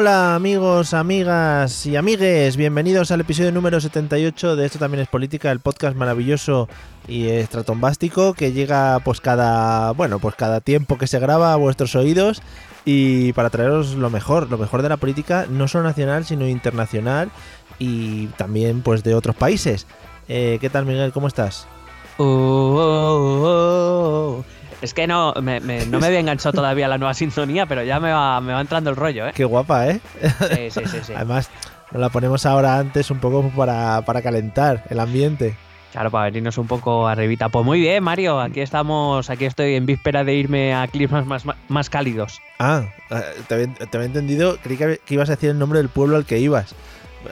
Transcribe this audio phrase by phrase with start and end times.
[0.00, 5.50] Hola amigos, amigas y amigues, bienvenidos al episodio número 78 de Esto también es política,
[5.50, 6.68] el podcast maravilloso
[7.08, 11.96] y estratombástico que llega pues cada, bueno, pues cada tiempo que se graba a vuestros
[11.96, 12.42] oídos
[12.84, 17.32] y para traeros lo mejor, lo mejor de la política, no solo nacional, sino internacional
[17.80, 19.88] y también pues de otros países.
[20.28, 21.10] Eh, ¿Qué tal Miguel?
[21.10, 21.66] ¿Cómo estás?
[22.18, 24.57] Oh, oh, oh.
[24.80, 27.98] Es que no me, me, no me había enganchado todavía la nueva sintonía, pero ya
[27.98, 29.32] me va, me va entrando el rollo, ¿eh?
[29.34, 30.00] Qué guapa, ¿eh?
[30.22, 30.98] Sí, sí, sí.
[31.02, 31.12] sí.
[31.14, 31.50] Además,
[31.90, 35.56] nos la ponemos ahora antes un poco para, para calentar el ambiente.
[35.92, 37.48] Claro, para venirnos un poco arribita.
[37.48, 38.40] Pues muy bien, Mario.
[38.40, 42.40] Aquí estamos, aquí estoy en víspera de irme a climas más, más, más cálidos.
[42.58, 42.84] Ah,
[43.48, 44.58] te había, te había entendido.
[44.62, 46.74] Creí que, que, ibas a decir el nombre del pueblo al que ibas.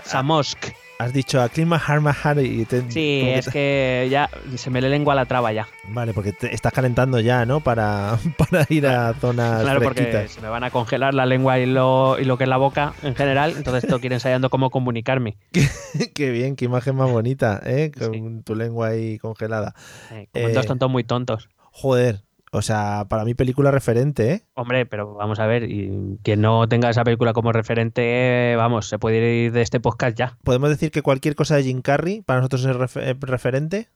[0.05, 0.69] Samosk.
[0.99, 2.65] Has dicho a Clima Harmahari.
[2.65, 5.69] Te, sí, es que, que, ya se me le lengua la traba ya.
[5.89, 7.61] Vale, porque te estás calentando ya, ¿no?
[7.61, 10.07] Para, para ir a zonas Claro, fresquitas.
[10.23, 12.57] porque se me van a congelar la lengua y lo, y lo que es la
[12.57, 13.53] boca en general.
[13.59, 15.37] Entonces tengo que ir ensayando cómo comunicarme.
[16.15, 17.93] qué bien, qué imagen más bonita, ¿eh?
[17.97, 18.43] Con Sí.
[18.45, 19.75] tu lengua ahí congelada.
[20.13, 21.51] Eh, como Eh, dos tontos muy tontos.
[21.73, 24.43] Joder, o sea, para mí película referente, ¿eh?
[24.55, 28.99] Hombre, pero vamos a ver, y quien no tenga esa película como referente, vamos, se
[28.99, 30.39] puede ir de este podcast ya.
[30.45, 33.89] ¿Podemos decir que cualquier cosa de Jim Carrey para nosotros es eh, referente?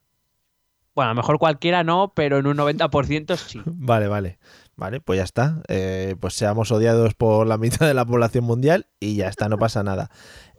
[0.94, 3.60] Bueno, a lo mejor cualquiera no, pero en un 90% sí.
[3.64, 4.38] Vale, vale.
[4.76, 5.62] Vale, pues ya está.
[5.68, 9.58] Eh, pues seamos odiados por la mitad de la población mundial y ya está, no
[9.58, 10.10] pasa nada.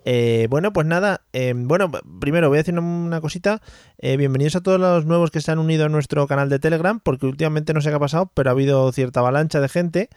[0.06, 1.22] Eh, bueno, pues nada.
[1.34, 3.62] eh, bueno, primero voy a decir una cosita.
[3.98, 7.00] Eh, bienvenidos a todos los nuevos que se han unido a nuestro canal de Telegram,
[7.00, 10.10] porque últimamente no sé qué ha pasado, pero ha habido cierta avalancha de gente.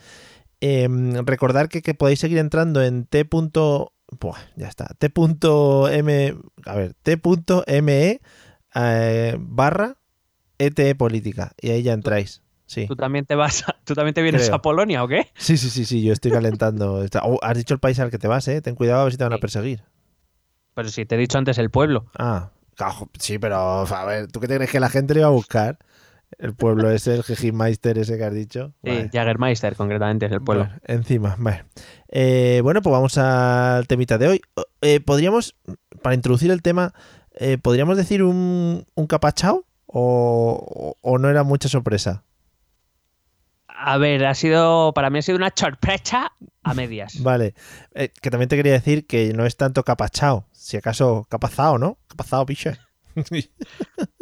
[0.60, 0.88] Eh,
[1.24, 3.28] recordar que, que podéis seguir entrando en t.
[4.20, 4.86] Buah, ya está.
[4.98, 6.34] T.m.
[6.66, 8.20] A ver, t.me
[8.74, 9.96] eh, barra
[10.58, 11.52] ETE Política.
[11.60, 12.43] Y ahí ya entráis.
[12.66, 12.86] Sí.
[12.86, 14.54] ¿Tú también te vas, a- tú también te vienes Creo.
[14.56, 15.28] a Polonia o qué?
[15.36, 17.04] Sí, sí, sí, sí, yo estoy calentando.
[17.22, 18.60] Oh, has dicho el país al que te vas, ¿eh?
[18.62, 19.82] Ten cuidado a ver si te van a perseguir.
[20.74, 22.06] Pero si te he dicho antes el pueblo.
[22.18, 22.50] Ah,
[23.18, 25.78] sí, pero a ver, ¿tú qué te crees que la gente le iba a buscar?
[26.38, 28.72] El pueblo ese, el Jejimeister ese que has dicho.
[28.82, 29.10] Sí, Vale.
[29.12, 30.64] Jagermeister concretamente es el pueblo.
[30.64, 31.64] Bueno, encima, vale.
[32.08, 34.40] Eh, bueno, pues vamos al temita de hoy.
[34.80, 35.54] Eh, podríamos,
[36.02, 36.92] para introducir el tema,
[37.36, 39.64] eh, ¿podríamos decir un, un capachao?
[39.86, 42.24] O, o no era mucha sorpresa?
[43.76, 47.18] A ver, ha sido, para mí ha sido una sorpresa a medias.
[47.22, 47.54] Vale,
[47.94, 51.98] Eh, que también te quería decir que no es tanto capachao, si acaso capazao, ¿no?
[52.08, 52.78] Capazao, piche.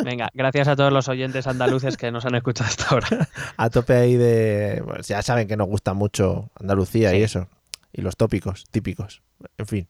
[0.05, 3.29] Venga, gracias a todos los oyentes andaluces que nos han escuchado hasta ahora.
[3.57, 4.83] A tope ahí de...
[4.85, 7.49] bueno, ya saben que nos gusta mucho Andalucía y eso.
[7.93, 9.23] Y los tópicos, típicos.
[9.59, 9.89] En fin.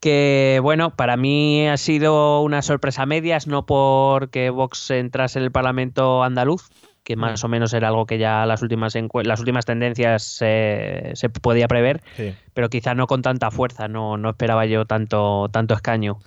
[0.00, 5.44] Que bueno, para mí ha sido una sorpresa a medias, no porque Vox entrase en
[5.44, 6.68] el Parlamento andaluz,
[7.04, 8.94] que más o menos era algo que ya las últimas,
[9.24, 12.34] las últimas tendencias se- se podía prever, Sí.
[12.54, 16.18] pero quizá no con tanta fuerza, no, no esperaba yo tanto, tanto escaño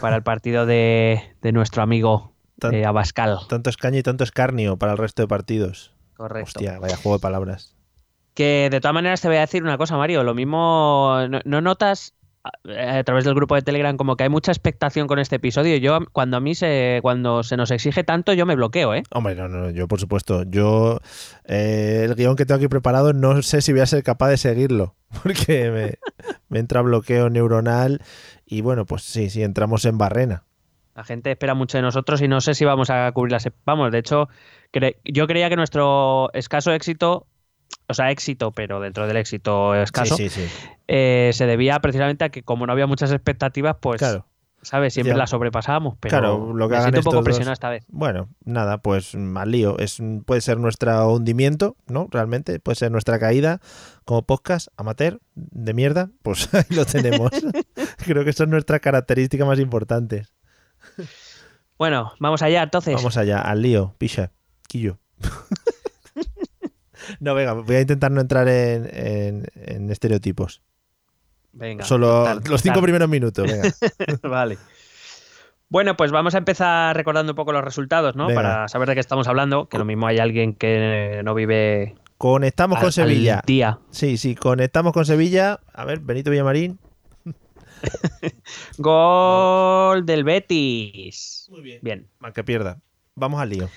[0.00, 3.38] para el partido de, de nuestro amigo Tan- eh, Abascal.
[3.48, 5.92] Tanto escaño y tanto escarnio para el resto de partidos.
[6.18, 6.50] Correcto.
[6.58, 7.74] Hostia, vaya juego de palabras.
[8.34, 10.22] Que de todas maneras te voy a decir una cosa, Mario.
[10.22, 12.12] Lo mismo, no, no notas
[12.44, 15.76] a, a través del grupo de Telegram como que hay mucha expectación con este episodio.
[15.76, 19.02] Yo, cuando a mí se, cuando se nos exige tanto, yo me bloqueo, ¿eh?
[19.10, 20.44] Hombre, no, no, yo por supuesto.
[20.44, 21.00] Yo,
[21.44, 24.36] eh, el guion que tengo aquí preparado, no sé si voy a ser capaz de
[24.36, 24.94] seguirlo.
[25.22, 25.98] Porque me,
[26.48, 28.00] me entra bloqueo neuronal.
[28.46, 30.44] Y bueno, pues sí, sí, entramos en barrena.
[30.94, 33.48] La gente espera mucho de nosotros y no sé si vamos a cubrir las.
[33.64, 34.28] Vamos, de hecho,
[34.72, 37.26] cre- yo creía que nuestro escaso éxito,
[37.90, 40.68] o sea, éxito, pero dentro del éxito escaso, Sí, sí, sí.
[40.88, 44.26] eh, se debía precisamente a que como no había muchas expectativas, pues Claro.
[44.62, 44.92] ¿sabes?
[44.92, 45.18] Siempre Ya.
[45.18, 47.84] la sobrepasamos, pero Claro, lo que me siento un poco dos- presionado esta vez.
[47.88, 49.78] Bueno, nada, pues mal lío.
[49.78, 52.08] Es, puede ser nuestro hundimiento, ¿no?
[52.10, 53.60] Realmente, puede ser nuestra caída
[54.04, 56.10] como podcast amateur de mierda.
[56.22, 57.30] Pues ahí lo tenemos.
[58.04, 60.34] Creo que son nuestras características más importantes.
[61.78, 62.94] Bueno, vamos allá entonces.
[62.94, 64.30] Vamos allá, al lío, picha,
[64.68, 64.98] quillo.
[67.20, 70.62] no, venga, voy a intentar no entrar en, en- en estereotipos.
[71.52, 71.84] Venga.
[71.84, 72.82] Solo tal, los cinco tal.
[72.84, 73.70] primeros minutos, venga.
[74.28, 74.56] vale.
[75.68, 78.26] Bueno, pues vamos a empezar recordando un poco los resultados, ¿no?
[78.26, 78.40] Venga.
[78.42, 82.76] Para saber de qué estamos hablando, que lo mismo hay alguien que no vive Conectamos
[82.78, 83.36] al- con Sevilla.
[83.36, 83.78] al día.
[83.90, 85.60] Sí, sí, conectamos con Sevilla.
[85.72, 86.78] A ver, Benito Villamarín.
[88.78, 91.46] Gol del Betis.
[91.50, 91.78] Muy bien.
[91.82, 92.08] Bien.
[92.18, 92.78] Mal que pierda.
[93.14, 93.68] Vamos al lío.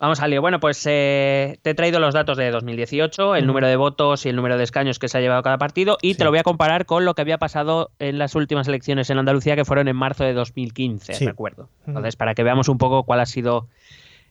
[0.00, 0.40] Vamos al lío.
[0.40, 4.28] Bueno, pues eh, te he traído los datos de 2018, el número de votos y
[4.28, 6.18] el número de escaños que se ha llevado cada partido y Sí.
[6.18, 9.18] te lo voy a comparar con lo que había pasado en las últimas elecciones en
[9.18, 11.26] Andalucía que fueron en marzo de 2015, Sí.
[11.26, 11.68] recuerdo.
[11.86, 13.66] Entonces, para que veamos un poco cuál ha sido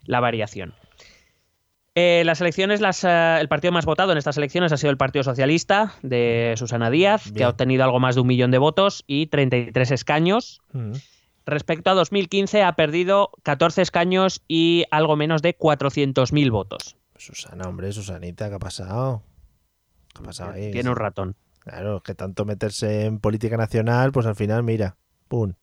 [0.06, 0.74] la variación.
[1.96, 4.98] Eh, las elecciones, las, eh, el partido más votado en estas elecciones ha sido el
[4.98, 9.04] Partido Socialista de Susana Díaz, que ha obtenido algo más de un millón de votos
[9.08, 10.62] y 33 escaños.
[10.72, 10.92] Mm.
[11.48, 16.98] Respecto a 2015 ha perdido 14 escaños y algo menos de 400.000 votos.
[17.16, 19.24] Susana, hombre, Susanita, ¿qué ha pasado?
[20.14, 20.72] ¿Qué ha pasado ahí?
[20.72, 21.38] Tiene un ratón.
[21.60, 24.98] Claro, que tanto meterse en política nacional, pues al final, mira,
[25.30, 25.54] pum.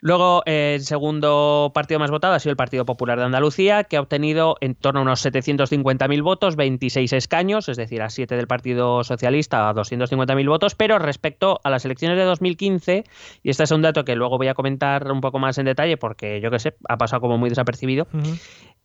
[0.00, 4.00] Luego, el segundo partido más votado ha sido el Partido Popular de Andalucía, que ha
[4.00, 9.02] obtenido en torno a unos 750.000 votos, 26 escaños, es decir, a 7 del Partido
[9.02, 13.04] Socialista a 250.000 votos, pero respecto a las elecciones de 2015,
[13.42, 15.96] y este es un dato que luego voy a comentar un poco más en detalle
[15.96, 18.06] porque yo que sé, ha pasado como muy desapercibido,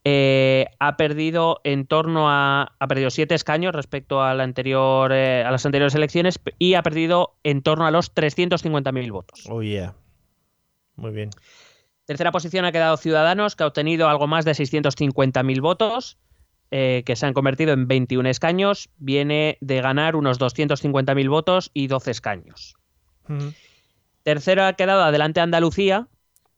[0.06, 5.44] eh, ha perdido en torno a ha perdido siete escaños respecto a la anterior eh,
[5.46, 9.46] a las anteriores elecciones y ha perdido en torno a los 350.000 votos.
[9.50, 9.94] Oh, yeah.
[10.96, 11.30] Muy bien.
[12.06, 16.18] Tercera posición ha quedado Ciudadanos, que ha obtenido algo más de 650.000 votos,
[16.72, 18.90] eh, que se han convertido en 21 escaños.
[18.98, 22.76] Viene de ganar unos 250.000 votos y 12 escaños.
[24.24, 26.08] Tercero ha quedado adelante Andalucía.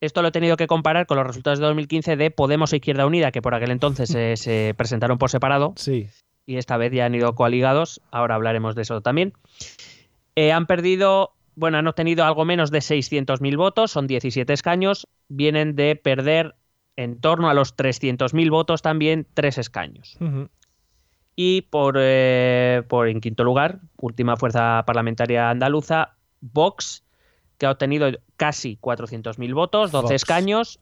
[0.01, 3.05] Esto lo he tenido que comparar con los resultados de 2015 de Podemos e Izquierda
[3.05, 6.07] Unida, que por aquel entonces eh, se presentaron por separado Sí.
[6.45, 8.01] y esta vez ya han ido coaligados.
[8.11, 9.33] Ahora hablaremos de eso también.
[10.35, 15.07] Eh, han perdido, bueno, han obtenido algo menos de 600.000 votos, son 17 escaños.
[15.27, 16.55] Vienen de perder
[16.95, 20.17] en torno a los 300.000 votos también, 3 escaños.
[21.35, 27.03] Y por, eh, por en quinto lugar, última fuerza parlamentaria andaluza, Vox,
[27.57, 30.13] que ha obtenido casi 400.000 votos, 12 Vox.
[30.15, 30.79] escaños.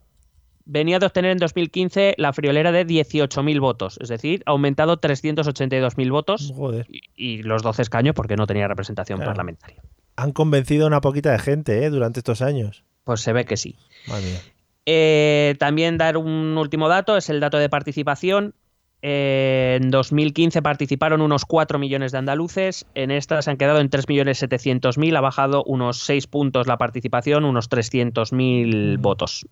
[0.66, 6.10] Venía de obtener en 2015 la friolera de 18.000 votos, es decir, ha aumentado 382.000
[6.12, 6.54] votos
[6.88, 9.32] y, y los 12 escaños porque no tenía representación Claro.
[9.32, 9.82] parlamentaria.
[10.16, 11.90] Han convencido a una poquita de gente, ¿eh?
[11.90, 12.84] Durante estos años.
[13.04, 13.76] Pues se ve que sí.
[14.08, 14.40] Madre mía.
[14.86, 18.54] Eh, también dar un último dato, es el dato de participación.
[19.02, 23.90] Eh, en 2015 participaron unos 4 millones de andaluces, en esta se han quedado en
[23.90, 29.46] 3.700.000, ha bajado unos 6 puntos la participación, unos 300.000 votos,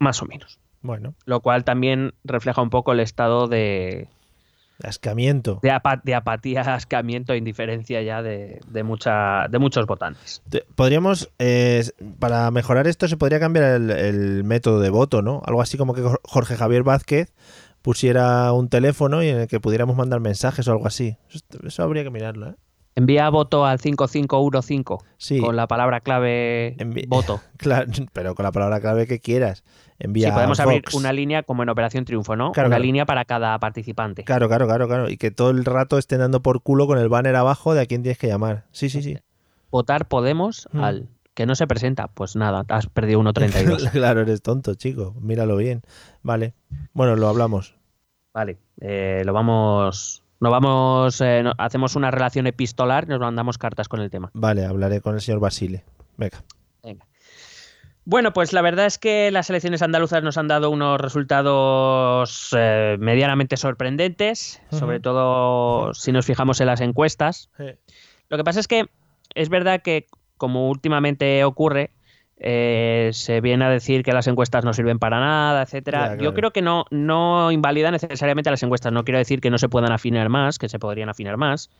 [0.00, 0.58] más o menos.
[0.82, 4.08] bueno, Lo cual también refleja un poco el estado de,
[4.82, 5.58] ascamiento.
[5.62, 10.42] de, apa- de apatía, ascamiento e indiferencia ya de, de, mucha, de muchos votantes.
[10.48, 11.84] Te- Podríamos, eh,
[12.18, 15.42] para mejorar esto, se podría cambiar el, el método de voto, ¿no?
[15.44, 17.32] Algo así como que Jor- Jorge Javier Vázquez
[17.82, 21.16] pusiera un teléfono y en el que pudiéramos mandar mensajes o algo así.
[21.30, 22.54] Eso, eso habría que mirarlo, ¿eh?
[22.98, 27.40] Envía voto al 5515 Sí, con la palabra clave Envi- voto.
[27.56, 29.62] claro, pero con la palabra clave que quieras.
[30.00, 30.94] Envía Sí, podemos abrir Vox.
[30.94, 32.50] una línea como en Operación Triunfo, ¿no?
[32.52, 32.84] Claro, una claro.
[32.84, 34.24] línea para cada participante.
[34.24, 35.08] Claro, claro, claro, claro.
[35.10, 37.86] Y que todo el rato estén dando por culo con el banner abajo de a
[37.86, 38.64] quién tienes que llamar.
[38.72, 39.16] Sí, sí, sí.
[39.70, 40.80] Votar Podemos Mm.
[40.82, 42.08] al que no se presenta.
[42.08, 43.90] Pues nada, has perdido 1.32.
[43.92, 45.14] claro, eres tonto, chico.
[45.20, 45.82] Míralo bien.
[46.22, 46.54] Vale.
[46.94, 47.76] Bueno, lo hablamos.
[48.34, 50.24] vale, eh, lo vamos...
[50.40, 54.30] Vamos, eh, no- hacemos una relación epistolar y nos mandamos cartas con el tema.
[54.34, 55.84] Vale, hablaré con el señor Basile.
[56.16, 56.42] Venga.
[56.82, 57.04] Venga.
[58.04, 62.96] Bueno, pues la verdad es que las elecciones andaluzas nos han dado unos resultados eh,
[62.98, 67.50] medianamente sorprendentes, sobre todo si nos fijamos en las encuestas.
[68.28, 68.86] Lo que pasa es que
[69.34, 70.06] es verdad que,
[70.38, 71.90] como últimamente ocurre,
[72.40, 76.06] eh, se viene a decir que las encuestas no sirven para nada, etcétera.
[76.06, 76.22] Claro.
[76.22, 78.92] Yo creo que no, no invalida necesariamente las encuestas.
[78.92, 81.70] No quiero decir que no se puedan afinar más, que se podrían afinar más.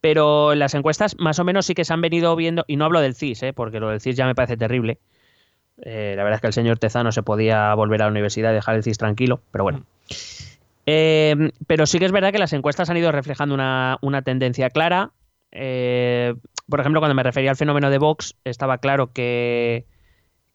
[0.00, 3.00] Pero las encuestas más o menos sí que se han venido viendo, y no hablo
[3.00, 3.52] del CIS, ¿eh?
[3.52, 4.98] porque lo del CIS ya me parece terrible.
[5.82, 8.54] Eh, la verdad es que el señor Tezano se podía volver a la universidad y
[8.54, 9.84] dejar el CIS tranquilo, pero bueno.
[10.86, 14.70] Eh, pero sí que es verdad que las encuestas han ido reflejando una, una tendencia
[14.70, 15.10] clara.
[15.50, 16.34] Eh,
[16.68, 19.86] por ejemplo, cuando me refería al fenómeno de Vox, estaba claro que,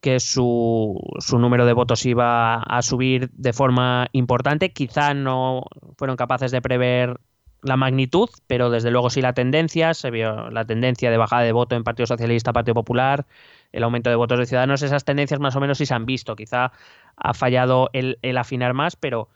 [0.02, 4.72] que su, su, número de votos iba a subir de forma importante.
[4.72, 5.64] Quizá no
[5.98, 7.20] fueron capaces de prever
[7.64, 9.94] la magnitud, pero desde luego sí la tendencia.
[9.94, 13.26] Se vio la tendencia de bajada de voto en Partido Socialista, Partido Popular,
[13.72, 14.82] el aumento de votos de Ciudadanos.
[14.84, 16.36] Esas tendencias más o menos sí se han visto.
[16.36, 16.72] Quizá
[17.16, 19.30] ha fallado el, afinar más, pero,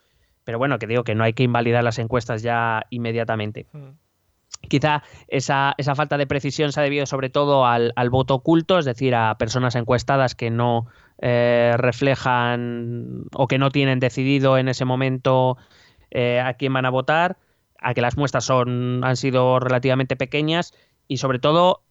[0.43, 3.65] pero bueno, que digo que no hay que invalidar las encuestas ya inmediatamente.
[3.71, 4.06] Mm.
[4.69, 8.85] Quizá esa, esa, falta de precisión se ha debido sobre todo al, voto oculto, es
[8.85, 10.87] decir, a personas encuestadas que no
[11.21, 15.57] eh, reflejan o que no tienen decidido en ese momento
[16.11, 17.37] eh, a quién van a votar,
[17.79, 20.73] a que las muestras son, han sido relativamente pequeñas
[21.07, 21.83] y sobre todo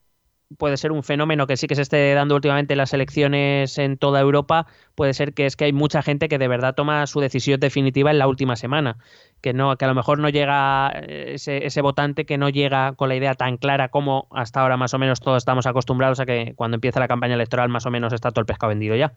[0.58, 3.96] puede ser un fenómeno que sí que se esté dando últimamente en las elecciones en
[3.96, 7.20] toda Europa, puede ser que es que hay mucha gente que de verdad toma su
[7.20, 8.98] decisión definitiva en la última semana,
[9.40, 12.92] que no que a lo mejor no llega eh, ese, ese votante que no llega
[12.92, 16.26] con la idea tan clara como hasta ahora más o menos todos estamos acostumbrados a
[16.26, 19.14] que cuando empieza la campaña electoral más o menos está todo el pescado vendido ya.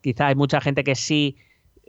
[0.00, 1.36] Quizá hay mucha gente que sí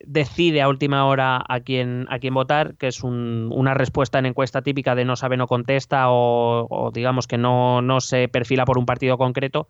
[0.04, 4.62] decide a última hora a quién, a quién votar, que es una respuesta en encuesta
[4.62, 8.86] típica de no sabe, no contesta o, digamos que no, no, se perfila por un
[8.86, 9.70] partido concreto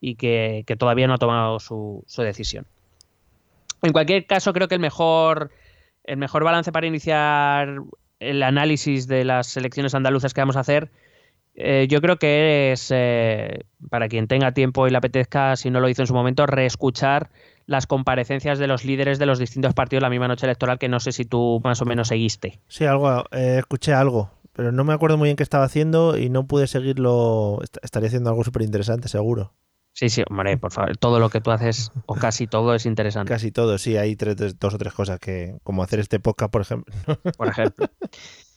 [0.00, 2.66] y que, todavía no ha tomado su, decisión.
[3.82, 5.50] En cualquier caso, creo que el mejor,
[6.04, 7.80] el mejor balance para iniciar
[8.20, 10.90] el análisis de las elecciones andaluzas que vamos a hacer,
[11.54, 15.80] eh, yo creo que es, eh, para quien tenga tiempo y le apetezca, si no
[15.80, 17.30] lo hizo en su momento, reescuchar
[17.66, 21.00] las comparecencias de los líderes de los distintos partidos la misma noche electoral que no
[21.00, 22.60] sé si tú más o menos seguiste.
[22.68, 26.30] Sí, algo, eh, escuché algo, pero no me acuerdo muy bien qué estaba haciendo y
[26.30, 27.60] no pude seguirlo.
[27.82, 29.52] Estaría haciendo algo súper interesante, seguro.
[29.94, 33.30] Sí, sí, hombre, por favor, todo lo que tú haces, o casi todo, es interesante.
[33.30, 36.62] Casi todo, sí, hay tres, dos o tres cosas que, como hacer este podcast, por
[36.62, 36.94] ejemplo.
[37.36, 37.86] Por ejemplo.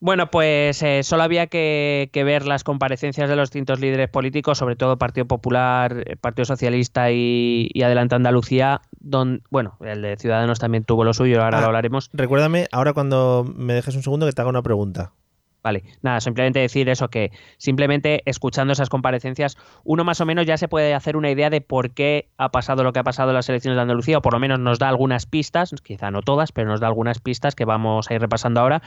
[0.00, 4.76] Bueno, pues eh, solo había que, ver las comparecencias de los distintos líderes políticos, sobre
[4.76, 10.84] todo Partido Popular, eh, Partido Socialista y, Adelante Andalucía, donde, bueno, el de Ciudadanos también
[10.84, 12.10] tuvo lo suyo, ahora lo ah, hablaremos.
[12.12, 15.14] Recuérdame, ahora cuando me dejes un segundo, que te haga una pregunta.
[15.60, 20.56] Vale, nada, simplemente decir eso, que simplemente escuchando esas comparecencias, uno más o menos ya
[20.56, 23.34] se puede hacer una idea de por qué ha pasado lo que ha pasado en
[23.34, 26.52] las elecciones de Andalucía, o por lo menos nos da algunas pistas, quizá no todas,
[26.52, 28.82] pero nos da algunas pistas que vamos a ir repasando ahora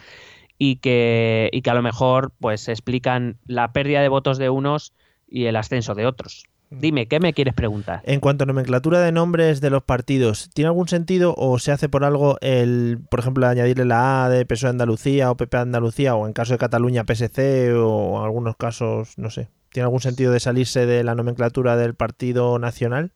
[0.58, 4.93] y que, y que a lo mejor pues explican la pérdida de votos de unos
[5.27, 6.46] y el ascenso de otros.
[6.70, 6.79] Mm.
[6.79, 8.01] Dime, ¿qué me quieres preguntar?
[8.05, 11.89] En cuanto a nomenclatura de nombres de los partidos, ¿tiene algún sentido o se hace
[11.89, 16.27] por algo el, por ejemplo, añadirle la A de PSOE Andalucía o PP Andalucía o
[16.27, 19.50] en caso de Cataluña PSC o en algunos casos, no sé?
[19.72, 23.13] ¿Tiene algún sentido de salirse de la nomenclatura del partido nacional?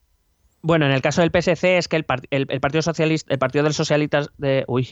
[0.67, 4.31] Bueno, en el caso del PSC es que el, Partido Socialista, el Partido del Socialistas
[4.39, 4.89] de, uy,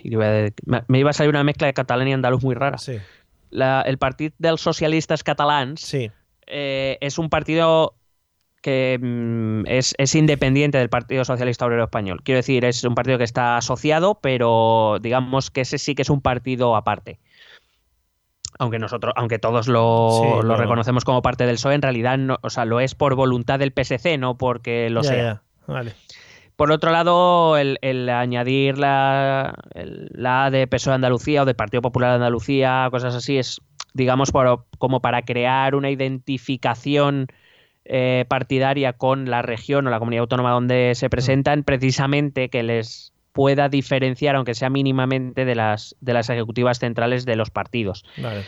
[0.87, 2.77] me iba a salir una mezcla de catalán y andaluz muy rara.
[2.77, 2.99] Sí.
[3.51, 6.11] el Partido del Socialistas Catalans sí.
[6.45, 7.95] Eh, es un partido
[8.61, 12.21] que mm, es, independiente del Partido Socialista Obrero Español.
[12.23, 16.11] Quiero decir, es un partido que está asociado, pero digamos que ese sí que es
[16.11, 17.19] un partido aparte.
[18.59, 22.65] Aunque nosotros, aunque todos lo, reconocemos como parte del PSOE, en realidad no, o sea,
[22.65, 25.41] lo es por voluntad del PSC, no porque lo sea.
[26.55, 32.11] Por otro lado, el, añadir la, la de PSOE de Andalucía o de Partido Popular
[32.11, 33.59] de Andalucía, cosas así, es,
[33.93, 34.31] digamos,
[34.77, 37.27] como para crear una identificación
[37.85, 43.13] eh, partidaria con la región o la comunidad autónoma donde se presentan, precisamente que les
[43.31, 48.05] pueda diferenciar, aunque sea mínimamente, de las, de las ejecutivas centrales de los partidos.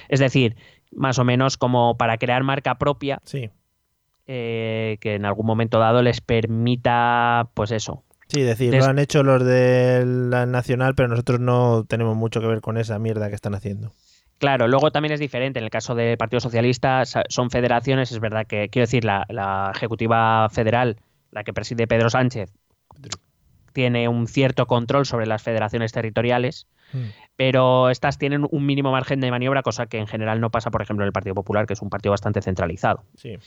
[0.10, 0.56] Es decir,
[0.92, 3.20] más o menos como para crear marca propia.
[3.24, 3.50] Sí
[4.28, 8.04] eh, que en algún momento dado les permita, pues eso.
[8.28, 12.48] Sí, decir, lo han hecho los de la Nacional, pero nosotros no tenemos mucho que
[12.48, 13.92] ver con esa mierda que están haciendo.
[14.38, 15.60] Claro, luego también es diferente.
[15.60, 20.50] En el caso del Partido Socialista son federaciones, es verdad que, quiero decir, la, Ejecutiva
[20.50, 20.98] Federal,
[21.32, 22.52] la que preside Pedro Sánchez,
[23.74, 27.04] tiene un cierto control sobre las federaciones territoriales, mm.
[27.36, 30.82] pero estas tienen un mínimo margen de maniobra, cosa que en general no pasa, por
[30.82, 33.04] ejemplo, en el Partido Popular, que es un partido bastante centralizado.
[33.16, 33.38] Sí.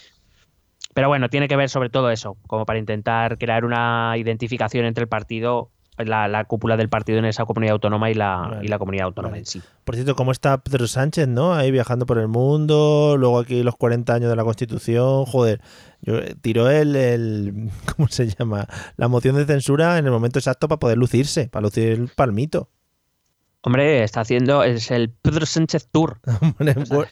[0.94, 5.02] Pero bueno, tiene que ver sobre todo eso, como para intentar crear una identificación entre
[5.02, 5.70] el partido,
[6.04, 9.46] la, cúpula del partido en esa comunidad autónoma y la, y la comunidad autónoma en
[9.46, 9.62] sí.
[9.84, 11.54] Por cierto, ¿cómo está Pedro Sánchez, no?
[11.54, 15.60] Ahí viajando por el mundo, luego aquí los 40 años de la Constitución, joder,
[16.02, 18.66] yo, eh, tiró el, el, ¿cómo se llama?
[18.96, 22.68] La moción de censura en el momento exacto para poder lucirse, para lucir el palmito.
[23.62, 26.20] Hombre, está haciendo, es el Pedro Sánchez Tour.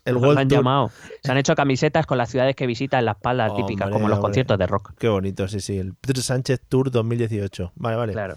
[0.04, 0.90] el, World han llamado.
[1.22, 4.20] Se han hecho camisetas con las ciudades que visita en la espalda, típicas, como los
[4.20, 4.92] conciertos de rock.
[4.98, 5.78] Qué bonito, sí, sí.
[5.78, 7.72] El Pedro Sánchez Tour 2018.
[7.74, 8.12] Vale, vale.
[8.12, 8.36] Claro.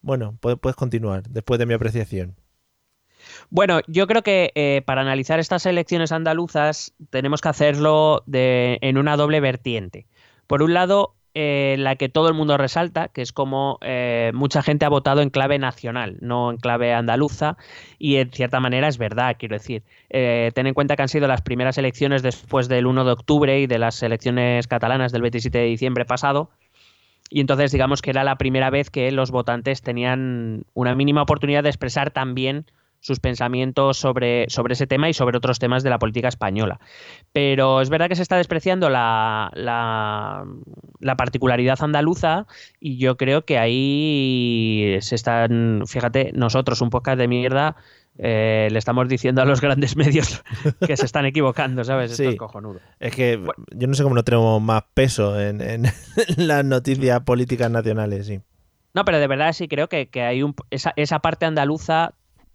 [0.00, 2.34] Bueno, puedes, puedes continuar después de mi apreciación.
[3.50, 8.98] Bueno, yo creo que eh, para analizar estas elecciones andaluzas tenemos que hacerlo de, en
[8.98, 10.06] una doble vertiente.
[10.46, 14.62] Por un lado, eh, la que todo el mundo resalta, que es como eh, mucha
[14.62, 17.56] gente ha votado en clave nacional, no en clave andaluza,
[17.98, 19.82] y en cierta manera es verdad, quiero decir.
[20.08, 23.60] Eh, ten en cuenta que han sido las primeras elecciones después del 1 de octubre
[23.60, 26.50] y de las elecciones catalanas del 27 de diciembre pasado,
[27.30, 31.62] y entonces digamos que era la primera vez que los votantes tenían una mínima oportunidad
[31.62, 32.66] de expresar también
[33.00, 36.80] sus pensamientos sobre, sobre ese tema y sobre otros temas de la política española.
[37.32, 42.46] Pero es verdad que se está despreciando la, la, particularidad andaluza
[42.78, 47.76] y yo creo que ahí se están, fíjate, nosotros, un podcast de mierda,
[48.18, 50.42] eh, le estamos diciendo a los grandes medios
[50.86, 52.12] que se están equivocando, ¿sabes?
[52.12, 52.80] Esto es cojonudo.
[52.98, 53.42] Es que
[53.74, 55.84] yo no sé cómo no tenemos más peso en, en
[56.36, 58.40] las noticias políticas nacionales, sí.
[58.92, 62.14] No, pero de verdad sí creo que, que hay un, esa, esa parte andaluza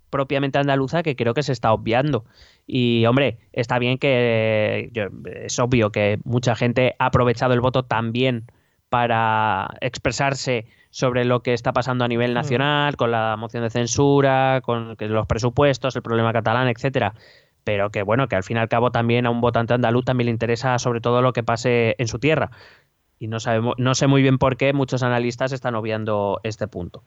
[0.10, 2.26] propiamente andaluza que creo que se está obviando.
[2.68, 4.92] Y hombre, está bien que
[5.36, 8.46] es obvio que mucha gente ha aprovechado el voto también
[8.90, 12.36] para expresarse sobre lo que está pasando a nivel mm.
[12.36, 17.14] nacional, con la moción de censura, con los presupuestos, el problema catalán, etcétera.
[17.66, 20.28] Pero que bueno, que al fin y al cabo también a un votante andaluz también
[20.28, 22.52] le interesa sobre todo lo que pase en su tierra.
[23.20, 27.04] Y no sabemos, no sé muy bien por qué muchos analistas están obviando este punto.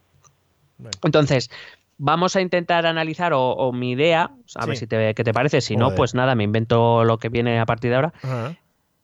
[1.03, 1.51] Entonces,
[1.99, 5.77] vamos a intentar analizar, o, mi idea, a ver si te, qué te parece, si
[5.77, 8.13] no, pues nada, me invento lo que viene a partir de ahora.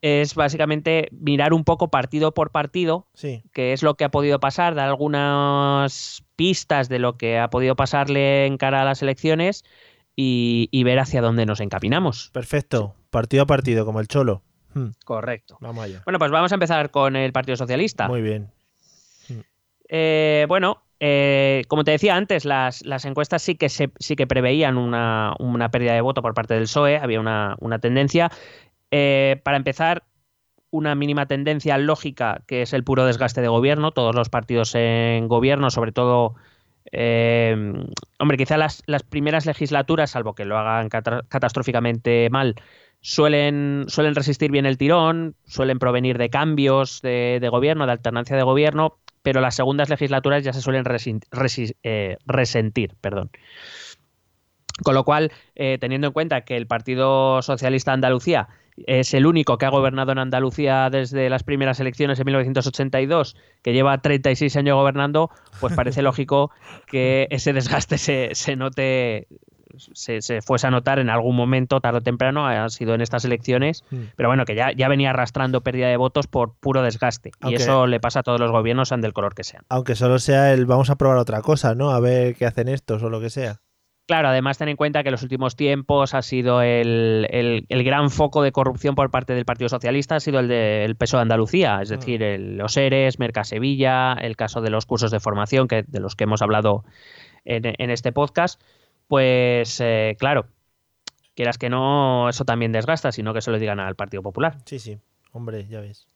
[0.01, 3.07] Es básicamente mirar un poco partido por partido,
[3.53, 7.75] qué es lo que ha podido pasar, dar algunas pistas de lo que ha podido
[7.75, 9.63] pasarle en cara a las elecciones
[10.15, 12.29] y, ver hacia dónde nos encaminamos.
[12.33, 14.41] Perfecto, partido a partido, como el cholo.
[14.73, 14.89] Hmm.
[15.05, 15.57] Correcto.
[15.61, 16.01] Vamos allá.
[16.05, 18.07] Bueno, pues vamos a empezar con el Partido Socialista.
[18.07, 18.51] Muy bien.
[19.87, 25.35] Eh, bueno, eh, como te decía antes, las, encuestas sí que, sí que preveían una,
[25.71, 28.31] pérdida de voto por parte del PSOE, había una, tendencia.
[28.91, 30.03] Eh, para empezar,
[30.71, 35.27] una mínima tendencia lógica que es el puro desgaste de gobierno, todos los partidos en
[35.27, 36.35] gobierno, sobre todo,
[36.91, 37.55] eh,
[38.19, 42.55] hombre, quizá las, primeras legislaturas, salvo que lo hagan catastróficamente mal,
[43.01, 48.97] suelen resistir bien el tirón, suelen provenir de cambios de gobierno, de alternancia de gobierno,
[49.25, 50.85] pero las segundas legislaturas ya se suelen
[51.81, 52.93] eh, resentir.
[53.01, 53.31] Perdón.
[54.83, 58.49] Con lo cual, eh, teniendo en cuenta que el Partido Socialista de Andalucía
[58.85, 63.73] es el único que ha gobernado en Andalucía desde las primeras elecciones en 1982, que
[63.73, 66.51] lleva 36 años gobernando, pues parece lógico
[66.85, 69.27] que ese desgaste se, se note
[69.77, 73.83] se, fuese a notar en algún momento, tarde o temprano, ha sido en estas elecciones,
[73.91, 73.97] mm.
[74.15, 77.31] pero bueno, que ya, ya venía arrastrando pérdida de votos por puro desgaste.
[77.47, 79.63] y eso le pasa a todos los gobiernos, sean del color que sean.
[79.69, 81.91] Aunque solo sea el vamos a probar otra cosa, ¿no?
[81.91, 83.61] A ver qué hacen estos o lo que sea.
[84.07, 88.43] Claro, además ten en cuenta que en los últimos tiempos ha sido el, gran foco
[88.43, 91.89] de corrupción por parte del Partido Socialista, ha sido el del peso de Andalucía, es
[91.89, 91.95] mm.
[91.95, 96.25] decir, los ERES, Mercasevilla, el caso de los cursos de formación, que, de los que
[96.25, 96.83] hemos hablado
[97.45, 98.59] en este podcast
[99.07, 100.47] pues eh, claro,
[101.35, 104.57] quieras que no, eso también desgasta, sino que se lo digan al Partido Popular.
[104.65, 104.97] Sí, sí,
[105.31, 106.07] hombre, ya ves.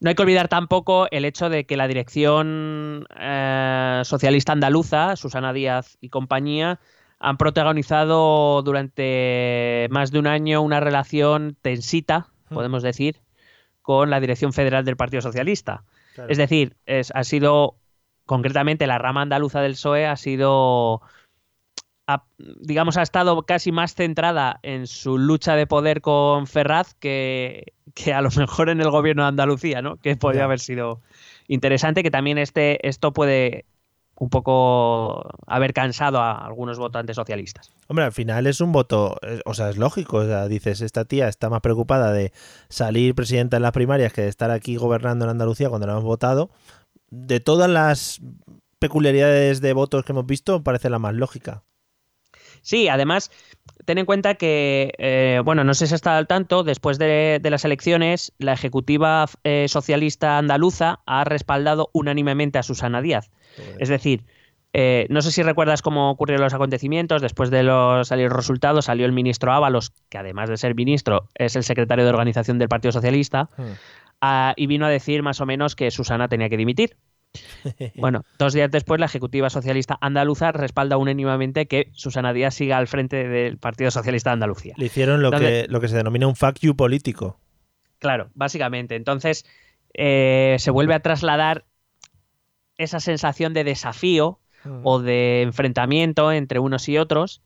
[0.00, 5.52] No hay que olvidar tampoco el hecho de que la dirección eh, socialista andaluza, Susana
[5.52, 6.80] Díaz y compañía,
[7.18, 13.20] han protagonizado durante más de un año una relación tensita, podemos decir,
[13.82, 15.84] con la dirección federal del Partido Socialista.
[16.28, 16.76] Es decir,
[17.14, 17.76] ha sido,
[18.24, 21.02] concretamente la rama andaluza del PSOE ha sido
[22.38, 28.12] digamos, ha estado casi más centrada en su lucha de poder con Ferraz que, que
[28.12, 29.96] a lo mejor en el gobierno de Andalucía, ¿no?
[29.96, 31.00] Que podría haber sido
[31.48, 33.64] interesante, que también este, esto puede
[34.20, 37.72] un poco haber cansado a algunos votantes socialistas.
[37.88, 41.26] Hombre, al final es un voto, o sea, es lógico, o sea, dices, esta tía
[41.26, 42.30] está más preocupada de
[42.68, 46.04] salir presidenta en las primarias que de estar aquí gobernando en Andalucía cuando la hemos
[46.04, 46.50] votado.
[47.08, 48.20] De todas las
[48.78, 51.62] peculiaridades de votos que hemos visto, parece la más lógica.
[52.62, 53.30] Sí, además,
[53.84, 57.64] ten en cuenta que, eh, bueno, no sé si está al tanto, después de, las
[57.64, 63.30] elecciones, la Ejecutiva eh, Socialista Andaluza ha respaldado unánimemente a Susana Díaz.
[63.78, 64.24] Es decir,
[64.72, 67.20] eh, no sé si recuerdas cómo ocurrieron los acontecimientos.
[67.22, 71.28] Después de los, salir los resultados, salió el ministro Ábalos, que además de ser ministro,
[71.34, 74.52] es el secretario de organización del Partido Socialista, hmm.
[74.56, 76.96] y vino a decir más o menos que Susana tenía que dimitir.
[77.96, 82.88] Bueno, dos días después, la Ejecutiva Socialista Andaluza respalda unánimemente que Susana Díaz siga al
[82.88, 84.74] frente del Partido Socialista de Andalucía.
[84.76, 87.38] Le hicieron lo, que, lo que se denomina un fuck you político.
[87.98, 88.96] Claro, básicamente.
[88.96, 89.44] Entonces,
[89.94, 91.64] eh, se vuelve a trasladar
[92.78, 94.80] esa sensación de desafío Mm.
[94.84, 97.42] o de enfrentamiento entre unos y otros,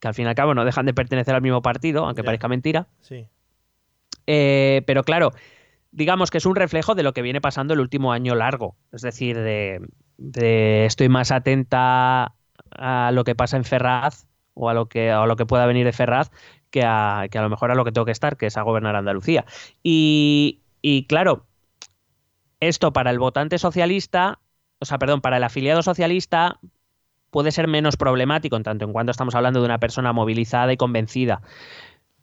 [0.00, 2.48] que al fin y al cabo no dejan de pertenecer al mismo partido, aunque parezca
[2.48, 2.88] mentira.
[3.00, 3.26] Sí.
[4.26, 5.32] Eh, pero claro,
[5.92, 8.76] digamos que es un reflejo de lo que viene pasando el último año largo.
[8.92, 12.34] Es decir, de, estoy más atenta
[12.70, 15.84] a lo que pasa en Ferraz o a lo que, a lo que pueda venir
[15.84, 16.30] de Ferraz
[16.70, 18.62] que a, que a lo mejor a lo que tengo que estar, que es a
[18.62, 19.44] gobernar Andalucía.
[19.82, 21.46] Y, y claro,
[22.60, 24.40] esto para el votante socialista,
[24.80, 26.58] o sea, perdón, para el afiliado socialista
[27.30, 30.76] puede ser menos problemático en tanto en cuanto estamos hablando de una persona movilizada y
[30.76, 31.42] convencida.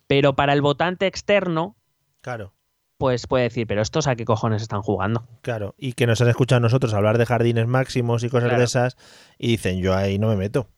[0.08, 1.76] Pero para el votante externo,
[2.23, 2.54] Claro.
[3.03, 5.27] Pues puede decir, pero estos a qué cojones están jugando.
[5.41, 8.59] Claro, y que nos han escuchado a nosotros hablar de jardines máximos y cosas Claro.
[8.59, 8.95] de esas,
[9.37, 10.69] y dicen, yo ahí no me meto.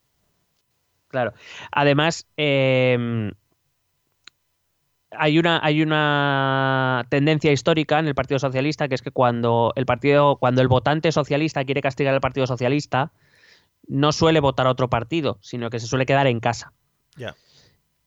[1.07, 1.33] Claro.
[1.71, 3.29] Además, eh,
[5.11, 9.85] hay una, hay una tendencia histórica en el Partido Socialista que es que cuando el
[9.85, 13.11] partido, cuando el votante socialista quiere castigar al Partido Socialista,
[13.88, 16.73] no suele votar a otro partido, sino que se suele quedar en casa.
[17.17, 17.35] Ya.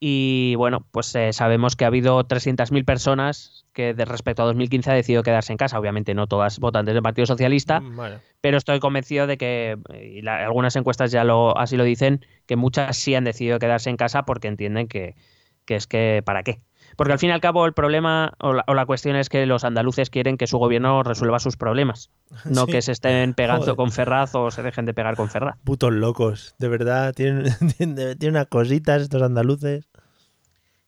[0.00, 4.90] Y bueno, pues eh, sabemos que ha habido 300.000 personas que de respecto a 2015
[4.90, 5.78] ha decidido quedarse en casa.
[5.78, 7.96] Obviamente no todas votantes del Partido Socialista, Mm,
[8.40, 12.54] pero estoy convencido de que, y la- algunas encuestas ya lo, así lo dicen, que
[12.56, 15.16] muchas sí han decidido quedarse en casa porque entienden que,
[15.64, 16.60] que es que, ¿para qué?
[16.98, 19.46] Porque al fin y al cabo el problema o la, o la cuestión es que
[19.46, 22.10] los andaluces quieren que su gobierno resuelva sus problemas,
[22.44, 22.72] no Sí.
[22.72, 23.76] que se estén pegando Joder.
[23.76, 25.56] con Ferraz o se dejen de pegar con Ferraz.
[25.62, 27.46] putos locos, de verdad, tienen,
[28.28, 29.88] unas cositas estos andaluces.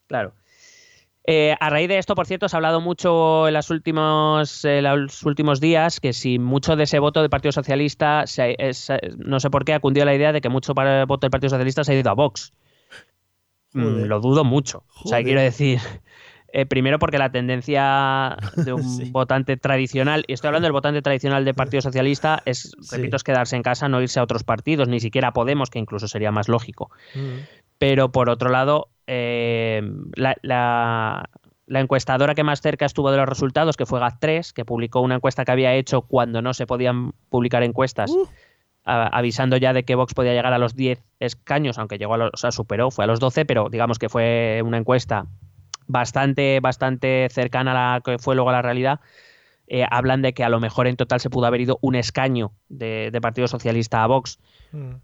[0.09, 0.33] Claro.
[1.25, 4.83] Eh, a raíz de esto, por cierto, se ha hablado mucho en los últimos, eh,
[4.83, 9.38] los últimos días que si mucho de ese voto del Partido Socialista, se- es- no
[9.38, 11.51] sé por qué, ha cundido la idea de que mucho para el voto del Partido
[11.51, 12.53] Socialista se ha ido a Vox.
[13.72, 14.06] Mm, Joder.
[14.09, 14.85] lo dudo mucho.
[15.04, 15.78] O sea, quiero decir,
[16.52, 19.11] eh, primero porque la tendencia de un Sí.
[19.11, 22.96] votante tradicional, y estoy hablando del votante tradicional del Partido Socialista, es, Sí.
[22.96, 25.78] repito, es quedarse en casa, no irse a otros partidos, ni siquiera a Podemos, que
[25.78, 26.90] incluso sería más lógico.
[27.14, 27.44] Mm.
[27.78, 29.83] Pero por otro lado, eh,
[30.16, 31.28] la, la-
[31.66, 35.14] la encuestadora que más cerca estuvo de los resultados, que fue GAT3, que publicó una
[35.14, 38.26] encuesta que había hecho cuando no se podían publicar encuestas, Uh.
[38.84, 42.18] A- avisando ya de que Vox podía llegar a los 10 escaños, aunque llegó a
[42.18, 45.26] los, o sea, superó, fue a los 12, pero digamos que fue una encuesta
[45.86, 49.00] bastante, bastante cercana a la que fue luego a la realidad.
[49.66, 52.52] Eh, hablan de que a lo mejor en total se pudo haber ido un escaño
[52.68, 54.38] de, de Partido Socialista a Vox.
[54.72, 54.94] Mm.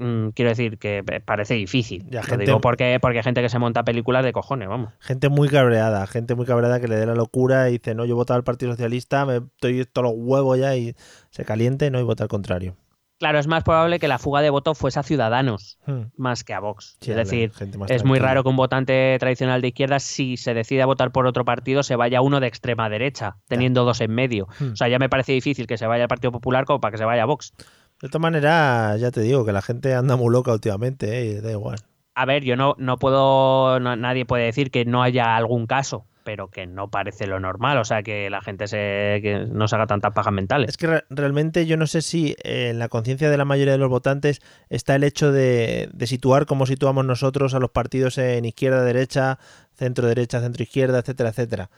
[0.00, 2.04] Mm, quiero decir que eh, parece difícil.
[2.08, 4.92] Ya, gente- digo porque, porque hay gente que se monta películas de cojones, vamos.
[5.00, 8.12] Gente muy cabreada, gente muy cabreada que le dé la locura y dice, no, yo
[8.12, 10.94] he votado al Partido Socialista, me estoy todos los huevos ya y
[11.30, 12.76] se caliente, no, y vota al contrario.
[13.18, 16.02] Claro, es más probable que la fuga de voto fuese a Ciudadanos Mm.
[16.16, 16.96] más que a Vox.
[17.00, 17.50] Sí, es decir,
[17.88, 21.26] es muy raro que un votante tradicional de izquierda, si se decide a votar por
[21.26, 24.46] otro partido, se vaya uno de extrema derecha, teniendo dos en medio.
[24.60, 24.72] Hmm.
[24.72, 26.98] O sea, ya me parece difícil que se vaya al Partido Popular como para que
[26.98, 27.52] se vaya a Vox.
[28.00, 31.24] De todas maneras, ya te digo que la gente anda muy loca últimamente, ¿eh?
[31.26, 31.78] y da igual.
[32.14, 36.04] A ver, yo no, no puedo, no- nadie puede decir que no haya algún caso,
[36.28, 37.78] pero que no parece lo normal.
[37.78, 40.68] O sea, que la gente se, no se haga tantas pajas mentales.
[40.68, 43.72] Es que re- realmente yo no sé si eh, en la conciencia de la mayoría
[43.72, 48.44] de los votantes está el hecho de, situar como situamos nosotros a los partidos en
[48.44, 49.38] izquierda, derecha,
[49.72, 51.70] centro, derecha, centro, izquierda, etcétera, etcétera.